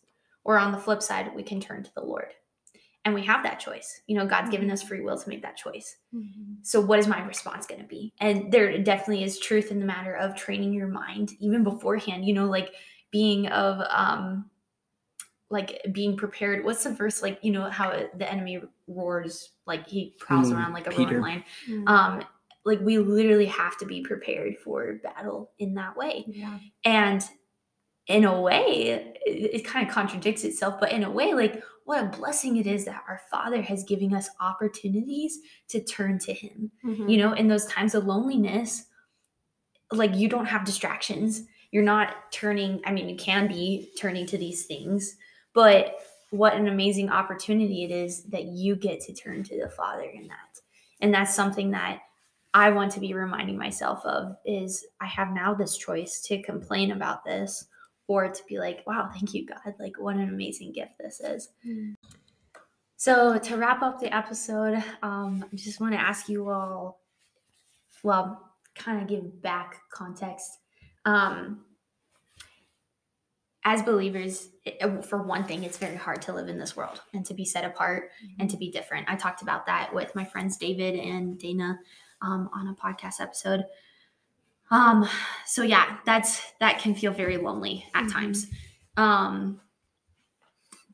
or 0.49 0.57
on 0.57 0.71
the 0.71 0.79
flip 0.79 1.03
side, 1.03 1.29
we 1.35 1.43
can 1.43 1.59
turn 1.61 1.83
to 1.83 1.93
the 1.93 2.01
Lord. 2.01 2.33
And 3.05 3.13
we 3.13 3.23
have 3.23 3.43
that 3.43 3.59
choice. 3.59 4.01
You 4.07 4.17
know, 4.17 4.25
God's 4.25 4.49
given 4.49 4.71
us 4.71 4.81
free 4.81 5.01
will 5.01 5.15
to 5.17 5.29
make 5.29 5.43
that 5.43 5.55
choice. 5.55 5.97
So, 6.63 6.81
what 6.81 6.97
is 6.97 7.07
my 7.07 7.23
response 7.23 7.67
going 7.67 7.81
to 7.81 7.87
be? 7.87 8.11
And 8.19 8.51
there 8.51 8.77
definitely 8.81 9.23
is 9.23 9.39
truth 9.39 9.69
in 9.71 9.79
the 9.79 9.85
matter 9.85 10.15
of 10.15 10.35
training 10.35 10.73
your 10.73 10.87
mind 10.87 11.33
even 11.39 11.63
beforehand, 11.63 12.25
you 12.25 12.33
know, 12.33 12.47
like 12.47 12.73
being 13.11 13.45
of, 13.49 13.79
um, 13.91 14.49
like 15.51 15.81
being 15.91 16.17
prepared. 16.17 16.65
What's 16.65 16.83
the 16.83 16.93
verse 16.93 17.21
like? 17.21 17.39
You 17.43 17.51
know 17.51 17.69
how 17.69 17.91
the 18.17 18.31
enemy 18.31 18.61
roars, 18.87 19.51
like 19.67 19.87
he 19.87 20.15
prowls 20.19 20.49
Mm, 20.51 20.55
around 20.55 20.73
like 20.73 20.87
a 20.87 20.89
Peter. 20.89 21.21
roaring 21.21 21.21
lion. 21.21 21.43
Um, 21.87 22.23
like 22.65 22.79
we 22.81 22.97
literally 22.97 23.45
have 23.47 23.77
to 23.77 23.85
be 23.85 24.01
prepared 24.01 24.57
for 24.63 24.95
battle 25.03 25.51
in 25.59 25.75
that 25.75 25.95
way. 25.95 26.25
yeah. 26.27 26.57
And 26.85 27.23
in 28.09 28.25
a 28.25 28.41
way, 28.41 29.15
it, 29.25 29.55
it 29.55 29.65
kind 29.65 29.87
of 29.87 29.93
contradicts 29.93 30.43
itself, 30.43 30.79
but 30.79 30.91
in 30.91 31.03
a 31.03 31.11
way, 31.11 31.33
like 31.33 31.63
what 31.85 32.03
a 32.03 32.17
blessing 32.17 32.57
it 32.57 32.67
is 32.67 32.85
that 32.85 33.03
our 33.07 33.21
Father 33.31 33.61
has 33.61 33.83
given 33.83 34.13
us 34.13 34.29
opportunities 34.41 35.39
to 35.69 35.81
turn 35.81 36.19
to 36.19 36.33
Him. 36.33 36.71
You 36.83 36.89
mm-hmm. 36.89 37.15
know, 37.17 37.33
in 37.33 37.47
those 37.47 37.67
times 37.67 37.95
of 37.95 38.05
loneliness, 38.05 38.85
like 39.91 40.15
you 40.15 40.27
don't 40.27 40.47
have 40.47 40.65
distractions. 40.65 41.43
You're 41.71 41.83
not 41.83 42.31
turning, 42.31 42.81
I 42.85 42.91
mean, 42.91 43.07
you 43.07 43.15
can 43.15 43.47
be 43.47 43.91
turning 43.97 44.25
to 44.27 44.37
these 44.37 44.65
things, 44.65 45.15
but 45.53 45.97
what 46.31 46.55
an 46.55 46.67
amazing 46.67 47.09
opportunity 47.09 47.83
it 47.83 47.91
is 47.91 48.23
that 48.25 48.45
you 48.45 48.75
get 48.75 49.01
to 49.01 49.13
turn 49.13 49.43
to 49.43 49.59
the 49.59 49.69
Father 49.69 50.03
in 50.03 50.27
that. 50.27 50.61
And 50.99 51.13
that's 51.13 51.35
something 51.35 51.71
that 51.71 52.01
I 52.55 52.71
want 52.71 52.91
to 52.93 52.99
be 52.99 53.13
reminding 53.13 53.57
myself 53.57 54.03
of 54.05 54.35
is 54.45 54.85
I 54.99 55.05
have 55.05 55.31
now 55.31 55.53
this 55.53 55.77
choice 55.77 56.21
to 56.21 56.41
complain 56.41 56.91
about 56.91 57.23
this 57.23 57.65
or 58.09 58.27
to 58.27 58.43
be 58.49 58.57
like, 58.57 58.83
wow, 58.87 59.07
thank 59.13 59.35
you, 59.35 59.45
God. 59.45 59.75
Like, 59.79 59.99
what 59.99 60.15
an 60.15 60.27
amazing 60.27 60.73
gift 60.73 60.97
this 60.99 61.21
is. 61.21 61.49
Mm. 61.65 61.95
So, 62.97 63.37
to 63.37 63.55
wrap 63.55 63.83
up 63.83 64.01
the 64.01 64.13
episode, 64.13 64.83
um, 65.03 65.45
I 65.53 65.55
just 65.55 65.79
want 65.79 65.93
to 65.93 66.01
ask 66.01 66.27
you 66.27 66.49
all, 66.49 66.99
well, 68.03 68.51
kind 68.73 68.99
of 69.01 69.07
give 69.07 69.41
back 69.43 69.75
context. 69.93 70.57
Um, 71.05 71.61
as 73.63 73.83
believers, 73.83 74.49
it- 74.65 75.05
for 75.05 75.21
one 75.21 75.43
thing, 75.43 75.63
it's 75.63 75.77
very 75.77 75.95
hard 75.95 76.21
to 76.23 76.33
live 76.33 76.49
in 76.49 76.57
this 76.57 76.75
world 76.75 77.01
and 77.13 77.23
to 77.27 77.35
be 77.35 77.45
set 77.45 77.63
apart 77.63 78.09
and 78.39 78.49
to 78.49 78.57
be 78.57 78.71
different. 78.71 79.07
I 79.07 79.17
talked 79.17 79.43
about 79.43 79.67
that 79.67 79.93
with 79.93 80.15
my 80.15 80.25
friends 80.25 80.57
David 80.57 80.95
and 80.95 81.37
Dana 81.37 81.79
um, 82.23 82.49
on 82.53 82.69
a 82.69 82.73
podcast 82.73 83.21
episode. 83.21 83.65
Um, 84.71 85.07
so 85.45 85.63
yeah, 85.63 85.99
that's 86.05 86.41
that 86.59 86.79
can 86.79 86.93
feel 86.95 87.11
very 87.11 87.37
lonely 87.37 87.85
at 87.93 88.07
Mhm. 88.07 88.09
times. 88.09 88.47
Um, 88.97 89.61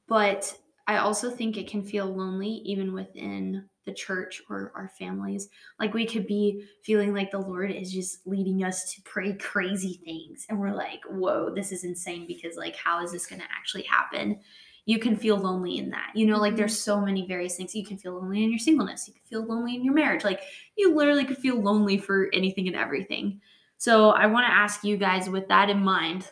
but 0.08 0.58
I 0.88 0.98
also 0.98 1.32
think 1.32 1.58
it 1.58 1.68
can 1.68 1.84
feel 1.84 2.06
lonely 2.06 2.50
even 2.50 2.94
within 2.94 3.68
the 3.86 3.94
church 3.94 4.42
or 4.50 4.72
our 4.76 4.88
families. 4.90 5.50
Like 5.80 5.94
we 5.94 6.06
could 6.06 6.28
be 6.28 6.68
feeling 6.84 7.14
like 7.14 7.32
the 7.32 7.40
Lord 7.40 7.72
is 7.72 7.92
just 7.92 8.26
leading 8.26 8.64
us 8.64 8.94
to 8.94 9.02
pray 9.02 9.34
crazy 9.34 10.00
things. 10.06 10.46
And 10.50 10.60
we're 10.60 10.74
like, 10.74 11.02
whoa, 11.08 11.54
this 11.54 11.72
is 11.72 11.84
insane 11.84 12.26
because, 12.28 12.56
like, 12.56 12.76
how 12.76 13.04
is 13.04 13.12
this 13.12 13.26
going 13.28 13.42
to 13.42 13.48
actually 13.52 13.84
happen? 13.84 14.40
You 14.86 15.00
can 15.00 15.16
feel 15.16 15.38
lonely 15.38 15.78
in 15.78 15.90
that. 15.92 16.12
You 16.16 16.28
know, 16.28 16.38
like 16.38 16.56
Mhm. 16.56 16.56
there's 16.56 16.80
so 16.80 17.02
many 17.02 17.28
various 17.28 17.58
things. 17.58 17.76
You 17.76 17.86
can 17.86 17.98
feel 17.98 18.14
lonely 18.14 18.44
in 18.44 18.52
your 18.52 18.60
singleness. 18.60 19.08
You 19.08 19.16
can 19.16 19.24
feel 19.24 19.44
lonely 19.44 19.76
in 19.76 19.84
your 19.84 19.94
marriage. 19.96 20.24
Like 20.24 20.42
you 20.78 20.94
literally 20.94 21.26
could 21.26 21.38
feel 21.40 21.60
lonely 21.60 21.98
for 21.98 22.30
anything 22.34 22.68
and 22.68 22.76
everything. 22.76 23.42
So 23.78 24.10
I 24.10 24.28
want 24.28 24.48
to 24.48 24.54
ask 24.54 24.84
you 24.84 24.98
guys 24.98 25.30
with 25.30 25.48
that 25.50 25.70
in 25.70 25.84
mind, 25.84 26.32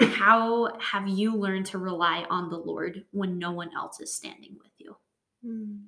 how 0.00 0.78
have 0.80 1.08
you 1.08 1.34
learned 1.34 1.66
to 1.66 1.78
rely 1.78 2.24
on 2.30 2.50
the 2.50 2.56
Lord 2.56 3.04
when 3.10 3.38
no 3.38 3.52
one 3.52 3.70
else 3.76 4.00
is 4.00 4.14
standing 4.14 4.56
with 4.60 4.72
you? 4.78 4.96
Mm. 5.44 5.86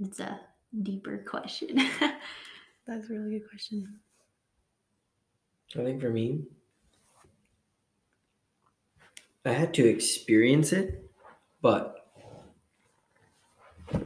It's 0.00 0.20
a 0.20 0.40
deeper 0.82 1.24
question. 1.26 1.76
That's 2.86 3.10
a 3.10 3.12
really 3.12 3.38
good 3.38 3.48
question. 3.48 4.00
I 5.74 5.84
think 5.84 6.00
for 6.00 6.10
me, 6.10 6.44
I 9.44 9.52
had 9.52 9.74
to 9.74 9.86
experience 9.86 10.72
it, 10.72 11.10
but 11.60 12.08
I 13.92 13.98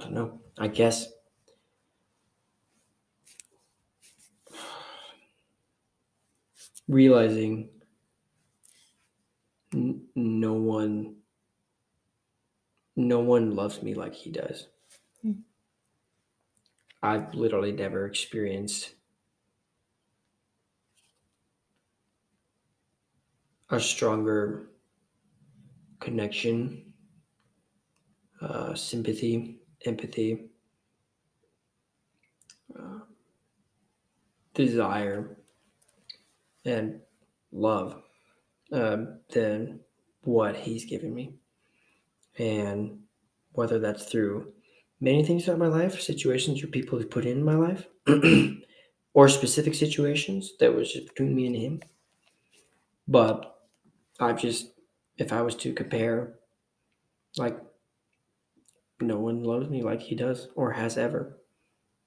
don't 0.00 0.12
know. 0.12 0.40
I 0.58 0.68
guess 0.68 1.12
realizing 6.88 7.70
n- 9.74 10.08
no 10.14 10.54
one 10.54 11.22
no 12.96 13.20
one 13.20 13.54
loves 13.54 13.82
me 13.82 13.92
like 13.94 14.14
he 14.14 14.30
does. 14.30 14.68
Hmm. 15.22 15.42
I've 17.02 17.34
literally 17.34 17.70
never 17.70 18.06
experienced 18.06 18.94
a 23.70 23.80
stronger 23.80 24.70
connection, 26.00 26.92
uh, 28.40 28.74
sympathy, 28.74 29.61
empathy, 29.84 30.46
uh, 32.78 33.00
desire, 34.54 35.36
and 36.64 37.00
love 37.50 38.02
um, 38.72 39.18
than 39.32 39.80
what 40.22 40.56
he's 40.56 40.84
given 40.84 41.14
me. 41.14 41.34
And 42.38 43.00
whether 43.52 43.78
that's 43.78 44.04
through 44.06 44.52
many 45.00 45.24
things 45.24 45.44
throughout 45.44 45.58
my 45.58 45.66
life, 45.66 46.00
situations 46.00 46.62
or 46.62 46.68
people 46.68 46.98
he 46.98 47.04
put 47.04 47.26
in 47.26 47.44
my 47.44 47.54
life, 47.54 47.86
or 49.14 49.28
specific 49.28 49.74
situations 49.74 50.52
that 50.60 50.74
was 50.74 50.92
just 50.92 51.08
between 51.08 51.34
me 51.34 51.46
and 51.46 51.56
him. 51.56 51.82
But 53.06 53.58
I've 54.20 54.40
just, 54.40 54.68
if 55.18 55.32
I 55.32 55.42
was 55.42 55.54
to 55.56 55.72
compare, 55.74 56.34
like, 57.36 57.58
no 59.00 59.18
one 59.18 59.42
loves 59.42 59.68
me 59.68 59.82
like 59.82 60.00
he 60.00 60.14
does 60.14 60.48
or 60.54 60.72
has 60.72 60.96
ever. 60.96 61.38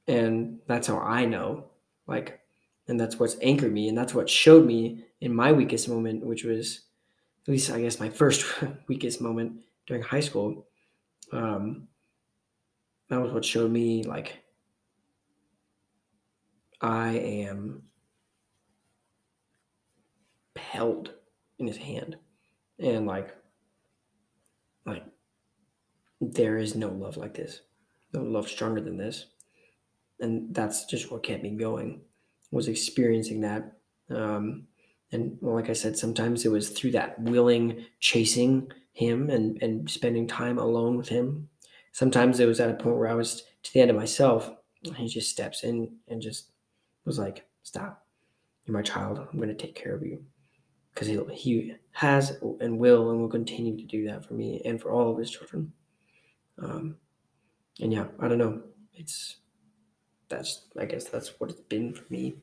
And 0.07 0.59
that's 0.67 0.87
how 0.87 0.99
I 0.99 1.25
know. 1.25 1.65
Like, 2.07 2.39
and 2.87 2.99
that's 2.99 3.19
what's 3.19 3.37
anchored 3.41 3.73
me. 3.73 3.89
And 3.89 3.97
that's 3.97 4.13
what 4.13 4.29
showed 4.29 4.65
me 4.65 5.05
in 5.21 5.33
my 5.33 5.51
weakest 5.51 5.89
moment, 5.89 6.25
which 6.25 6.43
was 6.43 6.81
at 7.47 7.51
least, 7.51 7.71
I 7.71 7.81
guess, 7.81 7.99
my 7.99 8.09
first 8.09 8.45
weakest 8.87 9.21
moment 9.21 9.61
during 9.87 10.03
high 10.03 10.19
school. 10.19 10.67
Um, 11.31 11.87
that 13.09 13.21
was 13.21 13.31
what 13.31 13.45
showed 13.45 13.71
me, 13.71 14.03
like, 14.03 14.37
I 16.81 17.13
am 17.13 17.83
held 20.55 21.11
in 21.57 21.67
his 21.67 21.77
hand 21.77 22.17
and 22.79 23.05
like 23.07 23.33
like 24.85 25.03
there 26.33 26.57
is 26.57 26.75
no 26.75 26.89
love 26.89 27.17
like 27.17 27.33
this. 27.33 27.61
No 28.13 28.21
love 28.21 28.47
stronger 28.47 28.81
than 28.81 28.97
this. 28.97 29.27
And 30.19 30.53
that's 30.53 30.85
just 30.85 31.11
what 31.11 31.23
kept 31.23 31.43
me 31.43 31.51
going 31.51 32.01
was 32.51 32.67
experiencing 32.67 33.41
that. 33.41 33.73
Um 34.09 34.67
and 35.11 35.37
like 35.41 35.69
i 35.69 35.73
said 35.73 35.95
sometimes 35.95 36.45
it 36.45 36.51
was 36.51 36.69
through 36.69 36.91
that 36.91 37.19
willing 37.21 37.85
chasing 37.99 38.71
him 38.91 39.29
and 39.29 39.61
and 39.61 39.89
spending 39.89 40.27
time 40.27 40.57
alone 40.57 40.97
with 40.97 41.09
him. 41.09 41.49
Sometimes 41.91 42.39
it 42.39 42.47
was 42.47 42.59
at 42.59 42.71
a 42.71 42.73
point 42.73 42.97
where 42.97 43.07
i 43.07 43.13
was 43.13 43.43
to 43.63 43.73
the 43.73 43.81
end 43.81 43.91
of 43.91 43.97
myself 43.97 44.51
and 44.83 44.95
he 44.95 45.07
just 45.07 45.29
steps 45.29 45.63
in 45.63 45.95
and 46.07 46.21
just 46.21 46.51
was 47.05 47.19
like 47.19 47.45
stop. 47.63 48.05
You're 48.65 48.75
my 48.75 48.81
child. 48.81 49.19
I'm 49.19 49.37
going 49.37 49.49
to 49.49 49.55
take 49.55 49.75
care 49.75 49.93
of 49.93 50.03
you. 50.03 50.23
Because 50.93 51.07
he, 51.07 51.19
he 51.33 51.73
has 51.91 52.37
and 52.61 52.79
will 52.79 53.11
and 53.11 53.19
will 53.19 53.29
continue 53.29 53.75
to 53.77 53.83
do 53.83 54.07
that 54.07 54.25
for 54.25 54.33
me 54.33 54.61
and 54.63 54.81
for 54.81 54.91
all 54.91 55.11
of 55.11 55.17
his 55.17 55.29
children. 55.29 55.73
Um, 56.61 56.97
and 57.81 57.91
yeah, 57.91 58.07
I 58.19 58.27
don't 58.27 58.37
know. 58.37 58.61
It's 58.93 59.37
that's 60.29 60.65
I 60.79 60.85
guess 60.85 61.05
that's 61.05 61.39
what 61.39 61.49
it's 61.49 61.61
been 61.61 61.93
for 61.93 62.05
me. 62.09 62.37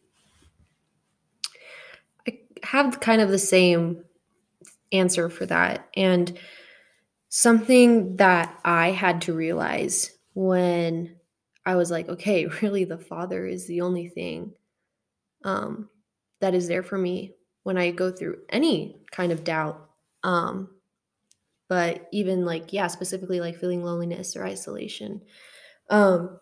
I 2.28 2.38
have 2.62 3.00
kind 3.00 3.20
of 3.20 3.30
the 3.30 3.38
same 3.38 4.04
answer 4.92 5.28
for 5.28 5.46
that. 5.46 5.88
And 5.96 6.38
something 7.28 8.16
that 8.16 8.58
I 8.64 8.90
had 8.90 9.22
to 9.22 9.32
realize 9.32 10.10
when 10.34 11.16
I 11.64 11.76
was 11.76 11.90
like, 11.90 12.08
okay, 12.08 12.46
really, 12.62 12.84
the 12.84 12.98
Father 12.98 13.46
is 13.46 13.66
the 13.66 13.80
only 13.80 14.08
thing 14.08 14.52
um, 15.44 15.88
that 16.40 16.54
is 16.54 16.68
there 16.68 16.82
for 16.82 16.98
me 16.98 17.34
when 17.62 17.78
I 17.78 17.90
go 17.90 18.10
through 18.10 18.38
any 18.48 18.96
kind 19.10 19.32
of 19.32 19.44
doubt. 19.44 19.88
Um, 20.22 20.68
but 21.68 22.08
even 22.12 22.44
like, 22.44 22.72
yeah, 22.72 22.86
specifically 22.86 23.40
like 23.40 23.56
feeling 23.56 23.82
loneliness 23.82 24.36
or 24.36 24.44
isolation. 24.44 25.20
Um, 25.90 26.38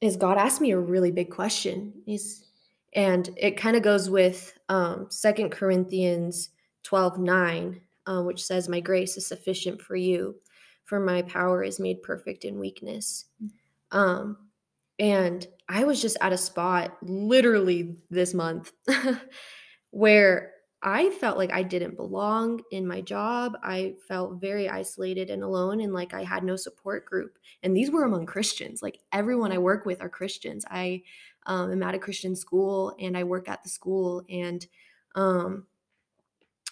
is 0.00 0.16
God 0.16 0.38
asked 0.38 0.60
me 0.60 0.72
a 0.72 0.78
really 0.78 1.10
big 1.10 1.30
question. 1.30 1.92
He's 2.04 2.44
and 2.92 3.28
it 3.36 3.56
kind 3.56 3.76
of 3.76 3.82
goes 3.82 4.08
with 4.08 4.56
um 4.68 5.06
Second 5.10 5.50
Corinthians 5.50 6.50
12 6.84 7.18
9, 7.18 7.80
um, 8.06 8.26
which 8.26 8.44
says, 8.44 8.68
My 8.68 8.80
grace 8.80 9.16
is 9.16 9.26
sufficient 9.26 9.80
for 9.82 9.96
you, 9.96 10.36
for 10.84 11.00
my 11.00 11.22
power 11.22 11.62
is 11.62 11.80
made 11.80 12.02
perfect 12.02 12.44
in 12.44 12.58
weakness. 12.58 13.24
Um, 13.90 14.36
and 14.98 15.46
I 15.68 15.84
was 15.84 16.00
just 16.00 16.16
at 16.20 16.32
a 16.32 16.38
spot 16.38 16.96
literally 17.02 17.96
this 18.08 18.32
month 18.32 18.72
where 19.90 20.52
I 20.86 21.10
felt 21.10 21.36
like 21.36 21.52
I 21.52 21.64
didn't 21.64 21.96
belong 21.96 22.60
in 22.70 22.86
my 22.86 23.00
job. 23.00 23.58
I 23.60 23.96
felt 24.06 24.40
very 24.40 24.68
isolated 24.68 25.30
and 25.30 25.42
alone, 25.42 25.80
and 25.80 25.92
like 25.92 26.14
I 26.14 26.22
had 26.22 26.44
no 26.44 26.54
support 26.54 27.04
group. 27.04 27.40
And 27.64 27.76
these 27.76 27.90
were 27.90 28.04
among 28.04 28.26
Christians. 28.26 28.82
Like 28.82 29.00
everyone 29.10 29.50
I 29.50 29.58
work 29.58 29.84
with 29.84 30.00
are 30.00 30.08
Christians. 30.08 30.64
I 30.70 31.02
um, 31.46 31.72
am 31.72 31.82
at 31.82 31.96
a 31.96 31.98
Christian 31.98 32.36
school 32.36 32.94
and 33.00 33.16
I 33.16 33.24
work 33.24 33.48
at 33.48 33.64
the 33.64 33.68
school. 33.68 34.22
And 34.30 34.64
um, 35.16 35.66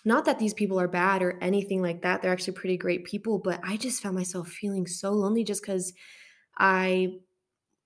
not 0.05 0.27
that 0.27 0.38
these 0.38 0.55
people 0.55 0.79
are 0.79 0.87
bad 0.87 1.20
or 1.20 1.37
anything 1.40 1.83
like 1.83 2.03
that. 2.03 2.22
They're 2.22 2.33
actually 2.33 2.55
pretty 2.55 2.77
great 2.77 3.05
people, 3.05 3.40
but 3.40 3.59
I 3.64 3.77
just 3.77 4.00
found 4.00 4.14
myself 4.14 4.48
feeling 4.48 4.87
so 4.87 5.11
lonely 5.11 5.42
just 5.42 5.62
because 5.62 5.92
I 6.57 7.16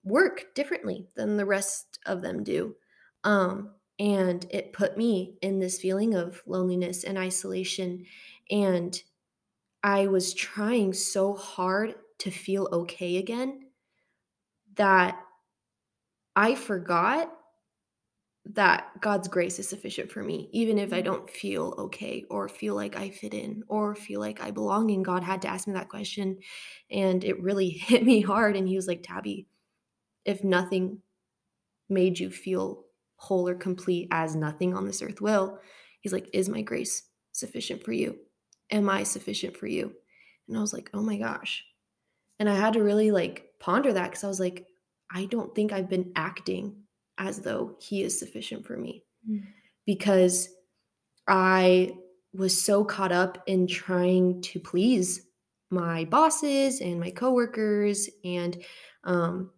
work 0.05 0.55
differently 0.55 1.07
than 1.17 1.39
the 1.39 1.47
rest 1.47 1.99
of 2.05 2.21
them 2.21 2.45
do. 2.45 2.77
Um, 3.25 3.71
and 3.99 4.47
it 4.51 4.73
put 4.73 4.97
me 4.97 5.37
in 5.43 5.59
this 5.59 5.79
feeling 5.81 6.15
of 6.15 6.43
loneliness 6.47 7.05
and 7.05 7.19
isolation. 7.19 8.05
And 8.51 9.01
I 9.83 10.07
was 10.07 10.35
trying 10.35 10.93
so 10.93 11.35
hard 11.35 11.95
to 12.19 12.31
feel 12.31 12.69
okay 12.73 13.17
again 13.17 13.67
that 14.77 15.21
I 16.37 16.55
forgot 16.55 17.33
that 18.55 19.01
God's 19.01 19.29
grace 19.29 19.59
is 19.59 19.69
sufficient 19.69 20.11
for 20.11 20.23
me, 20.23 20.49
even 20.53 20.79
if 20.79 20.93
I 20.93 21.03
mm. 21.03 21.05
don't 21.05 21.29
feel 21.29 21.75
okay 21.79 22.25
or 22.31 22.49
feel 22.49 22.75
like 22.75 22.97
I 22.97 23.11
fit 23.11 23.35
in 23.35 23.63
or 23.69 23.95
feel 23.95 24.21
like 24.21 24.43
I 24.43 24.51
belong. 24.51 24.91
And 24.91 25.05
God 25.05 25.23
had 25.23 25.43
to 25.43 25.49
ask 25.49 25.67
me 25.67 25.75
that 25.75 25.91
question. 25.91 26.39
And 26.91 27.25
it 27.25 27.43
really 27.43 27.69
hit 27.87 28.05
me 28.05 28.21
hard. 28.21 28.57
And 28.57 28.67
He 28.67 28.77
was 28.77 28.87
like, 28.87 29.03
Tabby, 29.03 29.47
if 30.25 30.43
nothing 30.43 31.03
made 31.89 32.19
you 32.19 32.31
feel 32.31 32.85
whole 33.19 33.47
or 33.49 33.55
complete 33.55 34.09
as 34.11 34.35
nothing 34.35 34.75
on 34.75 34.87
this 34.87 35.03
earth 35.03 35.21
will. 35.21 35.59
He's 36.01 36.13
like, 36.13 36.29
Is 36.33 36.49
my 36.49 36.63
grace 36.63 37.03
sufficient 37.33 37.85
for 37.85 37.93
you? 37.93 38.17
Am 38.71 38.89
I 38.89 39.03
sufficient 39.03 39.57
for 39.57 39.67
you? 39.67 39.93
And 40.49 40.57
I 40.57 40.61
was 40.61 40.73
like, 40.73 40.89
Oh 40.95 41.03
my 41.03 41.19
gosh. 41.19 41.63
And 42.39 42.49
I 42.49 42.55
had 42.55 42.75
to 42.75 42.83
really 42.83 43.11
like 43.11 43.51
ponder 43.61 43.93
that 43.93 44.11
because 44.11 44.25
I 44.25 44.29
was 44.29 44.41
like, 44.41 44.67
I 45.11 45.27
don't 45.27 45.55
think 45.55 45.73
I've 45.73 45.89
been 45.89 46.13
acting 46.17 46.77
as 47.19 47.41
though 47.41 47.77
he 47.81 48.03
is 48.03 48.19
sufficient 48.19 48.65
for 48.65 48.77
me 48.77 49.05
mm. 49.29 49.43
because 49.85 50.49
I 51.27 51.93
was 52.33 52.61
so 52.61 52.85
caught 52.85 53.11
up 53.11 53.43
in 53.47 53.67
trying 53.67 54.41
to 54.43 54.61
please 54.61 55.27
my 55.71 56.05
bosses 56.05 56.81
and 56.81 57.01
my 57.01 57.11
coworkers 57.11 58.09
and 58.25 58.63
um, 59.05 59.51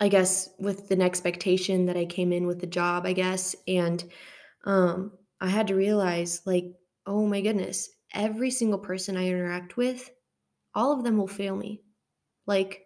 I 0.00 0.08
guess 0.08 0.50
with 0.58 0.90
an 0.90 1.00
expectation 1.00 1.86
that 1.86 1.96
I 1.96 2.04
came 2.04 2.32
in 2.32 2.46
with 2.46 2.60
the 2.60 2.66
job, 2.66 3.06
I 3.06 3.12
guess. 3.12 3.54
And 3.68 4.04
um, 4.64 5.12
I 5.40 5.48
had 5.48 5.68
to 5.68 5.74
realize, 5.74 6.42
like, 6.46 6.66
oh 7.06 7.26
my 7.26 7.40
goodness, 7.40 7.90
every 8.12 8.50
single 8.50 8.78
person 8.78 9.16
I 9.16 9.28
interact 9.28 9.76
with, 9.76 10.10
all 10.74 10.92
of 10.92 11.04
them 11.04 11.16
will 11.16 11.28
fail 11.28 11.56
me. 11.56 11.82
Like, 12.46 12.82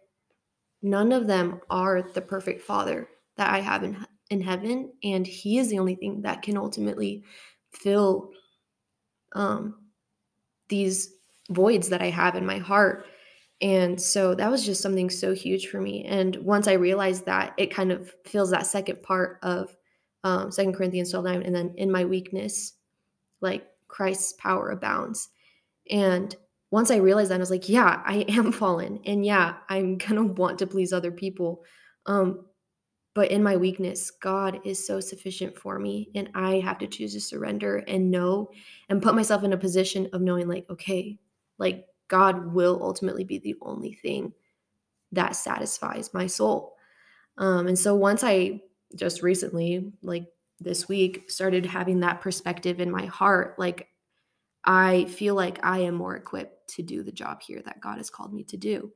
none 0.82 1.12
of 1.12 1.26
them 1.26 1.60
are 1.70 2.02
the 2.02 2.20
perfect 2.20 2.62
father 2.62 3.08
that 3.36 3.52
I 3.52 3.60
have 3.60 3.84
in, 3.84 4.04
in 4.30 4.40
heaven. 4.40 4.92
And 5.02 5.26
he 5.26 5.58
is 5.58 5.70
the 5.70 5.78
only 5.78 5.94
thing 5.94 6.22
that 6.22 6.42
can 6.42 6.56
ultimately 6.56 7.24
fill 7.72 8.30
um, 9.32 9.74
these 10.68 11.14
voids 11.50 11.88
that 11.88 12.02
I 12.02 12.10
have 12.10 12.36
in 12.36 12.44
my 12.44 12.58
heart. 12.58 13.06
And 13.60 14.00
so 14.00 14.34
that 14.34 14.50
was 14.50 14.64
just 14.64 14.82
something 14.82 15.10
so 15.10 15.34
huge 15.34 15.68
for 15.68 15.80
me. 15.80 16.04
And 16.04 16.36
once 16.36 16.68
I 16.68 16.74
realized 16.74 17.26
that, 17.26 17.54
it 17.56 17.74
kind 17.74 17.90
of 17.90 18.14
fills 18.24 18.50
that 18.50 18.66
second 18.66 19.02
part 19.02 19.38
of 19.42 19.76
um, 20.24 20.50
2 20.50 20.72
Corinthians 20.72 21.10
12 21.10 21.24
9. 21.24 21.42
And 21.42 21.54
then 21.54 21.74
in 21.76 21.90
my 21.90 22.04
weakness, 22.04 22.74
like 23.40 23.66
Christ's 23.88 24.34
power 24.34 24.70
abounds. 24.70 25.28
And 25.90 26.34
once 26.70 26.90
I 26.90 26.96
realized 26.96 27.30
that, 27.30 27.36
I 27.36 27.38
was 27.38 27.50
like, 27.50 27.68
yeah, 27.68 28.02
I 28.04 28.24
am 28.28 28.52
fallen. 28.52 29.00
And 29.04 29.24
yeah, 29.24 29.54
I'm 29.68 29.98
going 29.98 30.16
to 30.16 30.34
want 30.34 30.58
to 30.60 30.66
please 30.66 30.92
other 30.92 31.10
people. 31.10 31.64
Um, 32.06 32.44
but 33.14 33.32
in 33.32 33.42
my 33.42 33.56
weakness, 33.56 34.12
God 34.12 34.60
is 34.64 34.86
so 34.86 35.00
sufficient 35.00 35.58
for 35.58 35.80
me. 35.80 36.10
And 36.14 36.30
I 36.34 36.60
have 36.60 36.78
to 36.78 36.86
choose 36.86 37.14
to 37.14 37.20
surrender 37.20 37.78
and 37.88 38.10
know 38.10 38.50
and 38.88 39.02
put 39.02 39.16
myself 39.16 39.42
in 39.42 39.52
a 39.52 39.58
position 39.58 40.08
of 40.12 40.20
knowing, 40.20 40.46
like, 40.46 40.66
okay, 40.70 41.18
like 41.58 41.86
God 42.08 42.52
will 42.52 42.82
ultimately 42.82 43.24
be 43.24 43.38
the 43.38 43.56
only 43.62 43.92
thing 43.92 44.32
that 45.12 45.36
satisfies 45.36 46.12
my 46.12 46.26
soul. 46.26 46.74
Um, 47.36 47.68
and 47.68 47.78
so 47.78 47.94
once 47.94 48.24
I 48.24 48.62
just 48.96 49.22
recently, 49.22 49.92
like 50.02 50.26
this 50.60 50.88
week, 50.88 51.30
started 51.30 51.66
having 51.66 52.00
that 52.00 52.20
perspective 52.20 52.80
in 52.80 52.90
my 52.90 53.06
heart, 53.06 53.58
like 53.58 53.88
I 54.64 55.04
feel 55.06 55.34
like 55.34 55.64
I 55.64 55.80
am 55.80 55.94
more 55.94 56.16
equipped 56.16 56.70
to 56.74 56.82
do 56.82 57.02
the 57.02 57.12
job 57.12 57.42
here 57.42 57.62
that 57.64 57.80
God 57.80 57.98
has 57.98 58.10
called 58.10 58.34
me 58.34 58.44
to 58.44 58.56
do. 58.56 58.92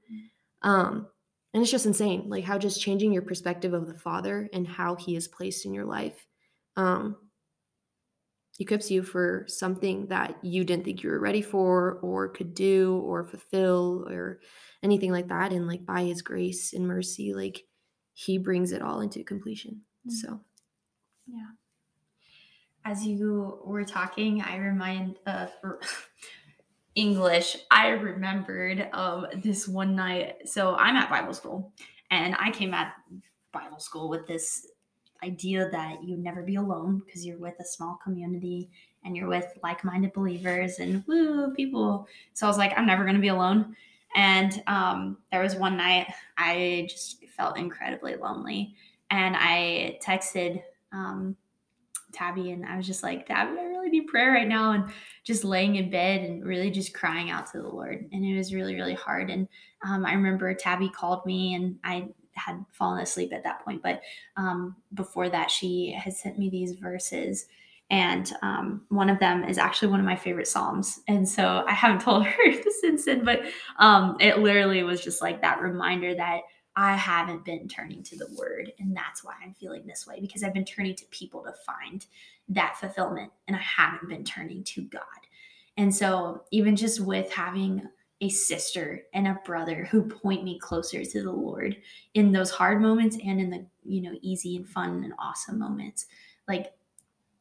Um, 0.62 1.07
and 1.55 1.62
it's 1.62 1.70
just 1.70 1.87
insane, 1.87 2.29
like 2.29 2.44
how 2.44 2.59
just 2.59 2.81
changing 2.81 3.12
your 3.12 3.22
perspective 3.22 3.75
of 3.75 3.87
the 3.87 3.98
Father 3.98 4.48
and 4.53 4.66
how 4.66 4.96
He 4.96 5.16
is 5.16 5.29
placed 5.29 5.66
in 5.66 5.75
your 5.75 5.85
life 5.85 6.27
um, 6.77 7.16
equips 8.60 8.90
you 8.90 9.02
for 9.02 9.44
something 9.48 10.06
that 10.08 10.36
you 10.42 10.64
didn't 10.64 10.84
think 10.84 11.02
you 11.02 11.10
were 11.10 11.18
ready 11.18 11.42
for 11.42 11.98
or 12.02 12.28
could 12.28 12.54
do 12.54 12.96
or 13.04 13.24
fulfill 13.24 14.06
or 14.08 14.40
anything 14.82 15.10
like 15.10 15.28
that. 15.28 15.52
And 15.52 15.66
like 15.66 15.86
by 15.86 16.02
his 16.02 16.22
grace 16.22 16.72
and 16.72 16.86
mercy 16.86 17.32
like 17.34 17.62
he 18.14 18.38
brings 18.38 18.72
it 18.72 18.82
all 18.82 19.00
into 19.00 19.24
completion. 19.24 19.82
Mm-hmm. 20.06 20.14
so. 20.14 20.40
Yeah. 21.26 21.46
As 22.84 23.06
you 23.06 23.60
were 23.64 23.84
talking 23.84 24.42
i 24.42 24.56
remind 24.56 25.18
uh 25.26 25.46
english 26.94 27.56
i 27.70 27.88
remembered 27.88 28.88
of 28.92 29.26
this 29.42 29.66
one 29.68 29.94
night. 29.96 30.48
So 30.48 30.74
i'm 30.74 30.96
at 30.96 31.08
bible 31.08 31.32
school 31.32 31.72
and 32.10 32.34
i 32.38 32.50
came 32.50 32.74
at 32.74 32.92
bible 33.52 33.78
school 33.78 34.08
with 34.08 34.26
this 34.26 34.66
idea 35.22 35.68
that 35.70 36.02
you 36.04 36.16
never 36.16 36.42
be 36.42 36.56
alone 36.56 37.02
because 37.04 37.24
you're 37.24 37.38
with 37.38 37.54
a 37.61 37.64
small 37.64 37.98
community 38.02 38.70
and 39.04 39.16
you're 39.16 39.28
with 39.28 39.46
like-minded 39.62 40.12
believers 40.12 40.78
and 40.78 41.04
woo 41.06 41.52
people. 41.54 42.06
So 42.35 42.46
I 42.46 42.48
was 42.48 42.58
like, 42.58 42.72
I'm 42.76 42.87
never 42.87 43.04
gonna 43.04 43.18
be 43.18 43.28
alone. 43.28 43.76
And 44.14 44.62
um, 44.66 45.18
there 45.30 45.42
was 45.42 45.54
one 45.54 45.76
night 45.76 46.06
I 46.37 46.87
just 46.90 47.24
felt 47.35 47.58
incredibly 47.58 48.16
lonely, 48.16 48.74
and 49.11 49.35
I 49.35 49.98
texted 50.04 50.62
um, 50.92 51.35
Tabby, 52.12 52.50
and 52.50 52.66
I 52.66 52.76
was 52.76 52.87
just 52.87 53.02
like, 53.02 53.26
Tabby, 53.26 53.58
I 53.58 53.64
really 53.64 53.88
need 53.88 54.08
prayer 54.08 54.32
right 54.32 54.46
now, 54.46 54.72
and 54.72 54.92
just 55.24 55.44
laying 55.44 55.76
in 55.76 55.88
bed 55.88 56.20
and 56.20 56.44
really 56.44 56.70
just 56.70 56.92
crying 56.92 57.30
out 57.30 57.46
to 57.52 57.62
the 57.62 57.68
Lord, 57.68 58.06
and 58.12 58.22
it 58.22 58.37
was 58.37 58.52
really, 58.52 58.74
really 58.74 58.92
hard. 58.92 59.30
And 59.30 59.48
um, 59.82 60.04
I 60.04 60.12
remember 60.12 60.52
Tabby 60.52 60.90
called 60.90 61.24
me, 61.24 61.54
and 61.54 61.78
I 61.82 62.08
had 62.35 62.64
fallen 62.73 63.01
asleep 63.01 63.33
at 63.33 63.45
that 63.45 63.64
point. 63.64 63.83
But 63.83 64.03
um, 64.37 64.77
before 64.95 65.29
that, 65.29 65.51
she 65.51 65.92
had 65.92 66.12
sent 66.12 66.38
me 66.38 66.51
these 66.51 66.73
verses. 66.73 67.47
And 67.90 68.33
um, 68.42 68.87
one 68.88 69.11
of 69.11 69.18
them 69.18 69.45
is 69.45 69.59
actually 69.59 69.88
one 69.88 70.01
of 70.01 70.07
my 70.07 70.16
favorite 70.16 70.49
Psalms. 70.49 71.01
And 71.09 71.29
so 71.29 71.64
I 71.66 71.73
haven't 71.73 72.01
told 72.01 72.27
her 72.27 72.62
since 72.81 73.05
then, 73.05 73.25
but 73.25 73.42
um, 73.79 74.16
it 74.21 74.38
literally 74.38 74.83
was 74.83 75.03
just 75.03 75.21
like 75.21 75.42
that 75.42 75.61
reminder 75.61 76.14
that 76.14 76.40
I 76.75 76.97
haven't 76.97 77.45
been 77.45 77.68
turning 77.68 78.03
to 78.05 78.16
the 78.16 78.29
word. 78.38 78.73
And 78.79 78.97
that's 78.97 79.23
why 79.23 79.35
I'm 79.45 79.53
feeling 79.55 79.87
this 79.87 80.07
way 80.07 80.21
because 80.21 80.42
I've 80.42 80.55
been 80.55 80.64
turning 80.64 80.95
to 80.97 81.05
people 81.11 81.42
to 81.42 81.53
find 81.53 82.07
that 82.49 82.79
fulfillment 82.79 83.31
and 83.47 83.57
I 83.57 83.61
haven't 83.61 84.09
been 84.09 84.25
turning 84.25 84.64
to 84.64 84.83
God. 84.83 85.03
And 85.77 85.95
so, 85.95 86.45
even 86.51 86.77
just 86.77 87.01
with 87.01 87.33
having 87.33 87.88
a 88.22 88.28
sister 88.28 89.02
and 89.12 89.26
a 89.26 89.38
brother 89.44 89.87
who 89.90 90.04
point 90.04 90.44
me 90.44 90.58
closer 90.58 91.04
to 91.04 91.22
the 91.22 91.32
Lord 91.32 91.76
in 92.14 92.30
those 92.30 92.50
hard 92.50 92.80
moments 92.80 93.18
and 93.22 93.40
in 93.40 93.50
the, 93.50 93.66
you 93.85 94.00
know, 94.00 94.16
easy 94.22 94.56
and 94.56 94.68
fun 94.68 95.02
and 95.02 95.12
awesome 95.18 95.58
moments. 95.58 96.06
Like 96.46 96.72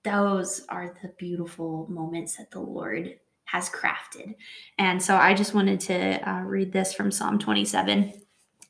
those 0.03 0.65
are 0.69 0.95
the 1.01 1.09
beautiful 1.19 1.85
moments 1.87 2.35
that 2.37 2.49
the 2.49 2.59
Lord 2.59 3.19
has 3.45 3.69
crafted. 3.69 4.35
And 4.79 5.01
so 5.01 5.15
I 5.15 5.35
just 5.35 5.53
wanted 5.53 5.79
to 5.81 6.29
uh, 6.29 6.41
read 6.41 6.73
this 6.73 6.93
from 6.93 7.11
Psalm 7.11 7.37
27, 7.37 8.13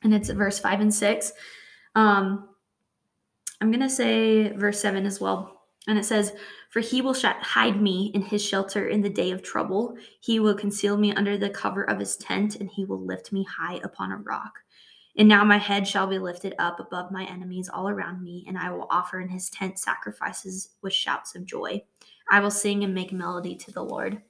and 0.02 0.14
it's 0.14 0.28
verse 0.28 0.58
5 0.58 0.80
and 0.80 0.94
6. 0.94 1.32
Um, 1.94 2.48
I'm 3.60 3.70
going 3.70 3.80
to 3.80 3.88
say 3.88 4.50
verse 4.50 4.80
7 4.80 5.06
as 5.06 5.20
well. 5.20 5.62
And 5.86 5.98
it 5.98 6.04
says, 6.04 6.32
For 6.72 6.80
he 6.80 7.02
will 7.02 7.14
hide 7.14 7.82
me 7.82 8.10
in 8.14 8.22
his 8.22 8.42
shelter 8.42 8.88
in 8.88 9.02
the 9.02 9.10
day 9.10 9.30
of 9.30 9.42
trouble. 9.42 9.94
He 10.20 10.40
will 10.40 10.54
conceal 10.54 10.96
me 10.96 11.12
under 11.12 11.36
the 11.36 11.50
cover 11.50 11.84
of 11.84 11.98
his 11.98 12.16
tent, 12.16 12.56
and 12.56 12.70
he 12.70 12.86
will 12.86 13.04
lift 13.04 13.30
me 13.30 13.44
high 13.44 13.78
upon 13.84 14.10
a 14.10 14.16
rock. 14.16 14.60
And 15.18 15.28
now 15.28 15.44
my 15.44 15.58
head 15.58 15.86
shall 15.86 16.06
be 16.06 16.18
lifted 16.18 16.54
up 16.58 16.80
above 16.80 17.12
my 17.12 17.24
enemies 17.24 17.68
all 17.68 17.90
around 17.90 18.22
me, 18.22 18.46
and 18.48 18.56
I 18.56 18.70
will 18.70 18.86
offer 18.90 19.20
in 19.20 19.28
his 19.28 19.50
tent 19.50 19.78
sacrifices 19.78 20.70
with 20.80 20.94
shouts 20.94 21.34
of 21.34 21.44
joy. 21.44 21.82
I 22.30 22.40
will 22.40 22.50
sing 22.50 22.82
and 22.84 22.94
make 22.94 23.12
melody 23.12 23.54
to 23.56 23.70
the 23.70 23.84
Lord. 23.84 24.22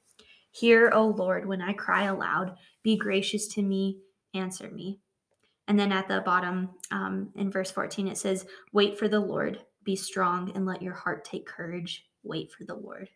Hear, 0.51 0.91
O 0.93 1.07
Lord, 1.07 1.47
when 1.47 1.63
I 1.63 1.75
cry 1.75 2.07
aloud. 2.07 2.57
Be 2.83 2.97
gracious 2.97 3.47
to 3.55 3.63
me, 3.63 4.01
answer 4.35 4.69
me. 4.69 4.99
And 5.69 5.79
then 5.79 5.93
at 5.93 6.09
the 6.09 6.23
bottom, 6.23 6.71
um, 6.91 7.31
in 7.37 7.53
verse 7.53 7.71
14, 7.71 8.09
it 8.09 8.19
says, 8.19 8.47
Wait 8.73 8.99
for 8.99 9.07
the 9.07 9.21
Lord, 9.21 9.61
be 9.85 9.95
strong, 9.95 10.51
and 10.57 10.67
let 10.67 10.83
your 10.83 10.95
heart 10.95 11.25
take 11.25 11.47
courage. 11.47 12.05
Wait 12.23 12.53
for 12.53 12.65
the 12.65 12.75
Lord. 12.75 13.09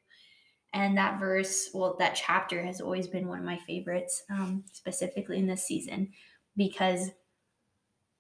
And 0.72 0.96
that 0.98 1.18
verse, 1.18 1.70
well, 1.72 1.96
that 1.98 2.14
chapter 2.14 2.62
has 2.62 2.80
always 2.80 3.06
been 3.06 3.28
one 3.28 3.38
of 3.38 3.44
my 3.44 3.58
favorites, 3.58 4.24
um, 4.30 4.64
specifically 4.72 5.38
in 5.38 5.46
this 5.46 5.64
season, 5.66 6.10
because 6.56 7.10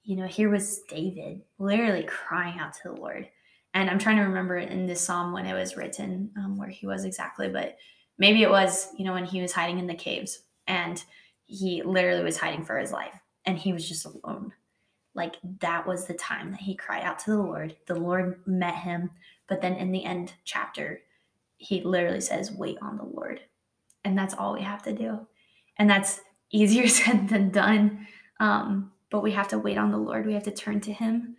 you 0.06 0.14
know, 0.14 0.26
here 0.26 0.48
was 0.48 0.82
David 0.88 1.42
literally 1.58 2.04
crying 2.04 2.60
out 2.60 2.72
to 2.74 2.80
the 2.84 2.92
Lord. 2.92 3.28
And 3.74 3.90
I'm 3.90 3.98
trying 3.98 4.16
to 4.16 4.22
remember 4.22 4.56
in 4.56 4.86
this 4.86 5.00
psalm 5.00 5.32
when 5.32 5.46
it 5.46 5.52
was 5.52 5.76
written, 5.76 6.30
um, 6.38 6.56
where 6.56 6.68
he 6.68 6.86
was 6.86 7.04
exactly, 7.04 7.48
but 7.48 7.76
maybe 8.16 8.42
it 8.42 8.48
was, 8.48 8.88
you 8.96 9.04
know, 9.04 9.12
when 9.12 9.24
he 9.24 9.42
was 9.42 9.52
hiding 9.52 9.80
in 9.80 9.88
the 9.88 9.94
caves 9.94 10.44
and 10.68 11.02
he 11.44 11.82
literally 11.82 12.22
was 12.22 12.38
hiding 12.38 12.64
for 12.64 12.78
his 12.78 12.92
life 12.92 13.18
and 13.44 13.58
he 13.58 13.72
was 13.72 13.86
just 13.86 14.06
alone. 14.06 14.52
Like 15.16 15.34
that 15.60 15.86
was 15.86 16.06
the 16.06 16.14
time 16.14 16.52
that 16.52 16.60
he 16.60 16.76
cried 16.76 17.02
out 17.02 17.18
to 17.20 17.32
the 17.32 17.42
Lord. 17.42 17.76
The 17.86 17.96
Lord 17.96 18.40
met 18.46 18.76
him. 18.76 19.10
But 19.48 19.60
then 19.60 19.74
in 19.74 19.92
the 19.92 20.04
end 20.04 20.32
chapter, 20.44 21.00
he 21.58 21.82
literally 21.82 22.20
says, 22.20 22.52
Wait 22.52 22.78
on 22.82 22.96
the 22.96 23.04
Lord. 23.04 23.40
And 24.04 24.16
that's 24.16 24.34
all 24.34 24.54
we 24.54 24.62
have 24.62 24.82
to 24.84 24.92
do. 24.92 25.26
And 25.78 25.88
that's 25.88 26.20
easier 26.52 26.88
said 26.88 27.28
than 27.28 27.50
done. 27.50 28.06
Um, 28.40 28.92
but 29.10 29.22
we 29.22 29.32
have 29.32 29.48
to 29.48 29.58
wait 29.58 29.78
on 29.78 29.90
the 29.90 29.98
Lord. 29.98 30.26
We 30.26 30.34
have 30.34 30.42
to 30.44 30.50
turn 30.50 30.80
to 30.82 30.92
Him. 30.92 31.36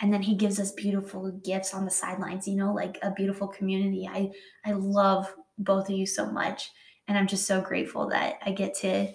And 0.00 0.12
then 0.12 0.22
He 0.22 0.34
gives 0.34 0.60
us 0.60 0.72
beautiful 0.72 1.30
gifts 1.44 1.74
on 1.74 1.84
the 1.84 1.90
sidelines, 1.90 2.46
you 2.46 2.56
know, 2.56 2.72
like 2.72 2.98
a 3.02 3.10
beautiful 3.10 3.48
community. 3.48 4.08
I, 4.10 4.30
I 4.64 4.72
love 4.72 5.34
both 5.58 5.88
of 5.88 5.96
you 5.96 6.06
so 6.06 6.30
much. 6.30 6.70
And 7.08 7.16
I'm 7.16 7.26
just 7.26 7.46
so 7.46 7.60
grateful 7.60 8.08
that 8.10 8.38
I 8.44 8.52
get 8.52 8.74
to 8.78 9.12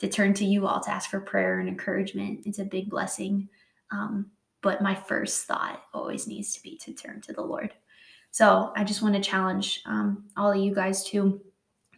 to 0.00 0.08
turn 0.08 0.34
to 0.34 0.44
you 0.44 0.66
all 0.66 0.80
to 0.80 0.90
ask 0.90 1.08
for 1.08 1.20
prayer 1.20 1.60
and 1.60 1.68
encouragement. 1.68 2.40
It's 2.46 2.58
a 2.58 2.64
big 2.64 2.90
blessing. 2.90 3.48
Um, 3.92 4.30
but 4.60 4.82
my 4.82 4.94
first 4.94 5.46
thought 5.46 5.84
always 5.92 6.26
needs 6.26 6.52
to 6.54 6.62
be 6.62 6.76
to 6.78 6.92
turn 6.92 7.20
to 7.22 7.32
the 7.32 7.42
Lord. 7.42 7.72
So 8.34 8.72
I 8.74 8.82
just 8.82 9.00
want 9.00 9.14
to 9.14 9.20
challenge 9.20 9.80
um, 9.86 10.24
all 10.36 10.50
of 10.50 10.56
you 10.56 10.74
guys 10.74 11.04
too 11.04 11.40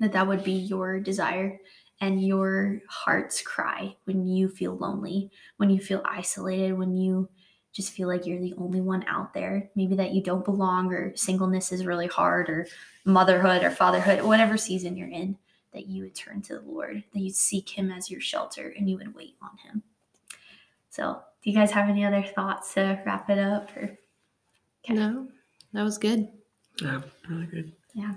that 0.01 0.13
that 0.13 0.27
would 0.27 0.45
be 0.45 0.53
your 0.53 1.01
desire 1.01 1.59
and 2.03 2.23
your 2.23 2.83
heart's 2.91 3.41
cry 3.41 3.97
when 4.05 4.27
you 4.27 4.51
feel 4.51 4.77
lonely, 4.77 5.31
when 5.57 5.71
you 5.71 5.81
feel 5.81 6.03
isolated, 6.05 6.77
when 6.77 6.95
you 6.95 7.27
just 7.73 7.91
feel 7.95 8.07
like 8.07 8.27
you're 8.27 8.39
the 8.39 8.53
only 8.59 8.83
one 8.83 9.03
out 9.09 9.33
there. 9.33 9.71
Maybe 9.77 9.97
that 9.97 10.13
you 10.13 10.23
don't 10.23 10.45
belong, 10.45 10.93
or 10.93 11.17
singleness 11.17 11.73
is 11.73 11.87
really 11.87 12.07
hard, 12.07 12.51
or 12.51 12.67
motherhood 13.07 13.65
or 13.65 13.71
fatherhood, 13.71 14.23
whatever 14.23 14.59
season 14.59 14.95
you're 14.95 15.09
in, 15.09 15.39
that 15.73 15.87
you 15.87 16.03
would 16.03 16.15
turn 16.15 16.43
to 16.43 16.59
the 16.59 16.71
Lord, 16.71 17.03
that 17.15 17.19
you'd 17.19 17.35
seek 17.35 17.71
Him 17.71 17.91
as 17.91 18.11
your 18.11 18.21
shelter, 18.21 18.75
and 18.77 18.91
you 18.91 18.99
would 18.99 19.15
wait 19.15 19.37
on 19.41 19.57
Him. 19.65 19.83
So, 20.91 21.23
do 21.43 21.51
you 21.51 21.57
guys 21.57 21.71
have 21.71 21.89
any 21.89 22.05
other 22.05 22.23
thoughts 22.23 22.75
to 22.75 23.01
wrap 23.07 23.31
it 23.31 23.39
up? 23.39 23.75
Or 23.75 23.99
okay. 24.85 24.93
no, 24.93 25.29
that 25.77 25.83
was 25.83 25.99
good. 25.99 26.29
Yeah, 26.81 27.03
really 27.29 27.47
good. 27.47 27.73
Yeah. 27.95 28.15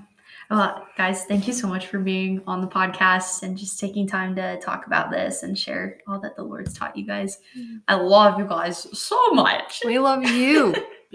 Well, 0.50 0.88
guys, 0.98 1.26
thank 1.26 1.48
you 1.48 1.54
so 1.54 1.68
much 1.68 1.88
for 1.88 2.00
being 2.00 2.42
on 2.48 2.62
the 2.62 2.68
podcast 2.68 3.44
and 3.44 3.58
just 3.58 3.80
taking 3.80 4.08
time 4.08 4.36
to 4.36 4.60
talk 4.60 4.88
about 4.88 5.12
this 5.12 5.44
and 5.44 5.58
share 5.58 6.00
all 6.08 6.20
that 6.22 6.36
the 6.36 6.44
Lord's 6.44 6.74
taught 6.74 6.98
you 6.98 7.06
guys. 7.06 7.38
Mm-hmm. 7.58 7.78
I 7.88 7.96
love 7.96 8.40
you 8.40 8.46
guys 8.46 8.88
so 8.98 9.32
much. 9.32 9.82
We 9.86 10.00
love 10.00 10.24
you. 10.24 10.76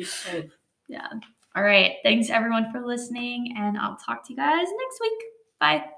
yeah. 0.89 1.09
All 1.57 1.63
right. 1.63 1.95
Thanks 2.03 2.31
everyone 2.31 2.71
for 2.73 2.85
listening, 2.85 3.55
and 3.57 3.79
I'll 3.79 3.97
talk 3.97 4.27
to 4.27 4.33
you 4.33 4.37
guys 4.37 4.67
next 4.67 5.01
week. 5.01 5.19
Bye. 5.61 5.94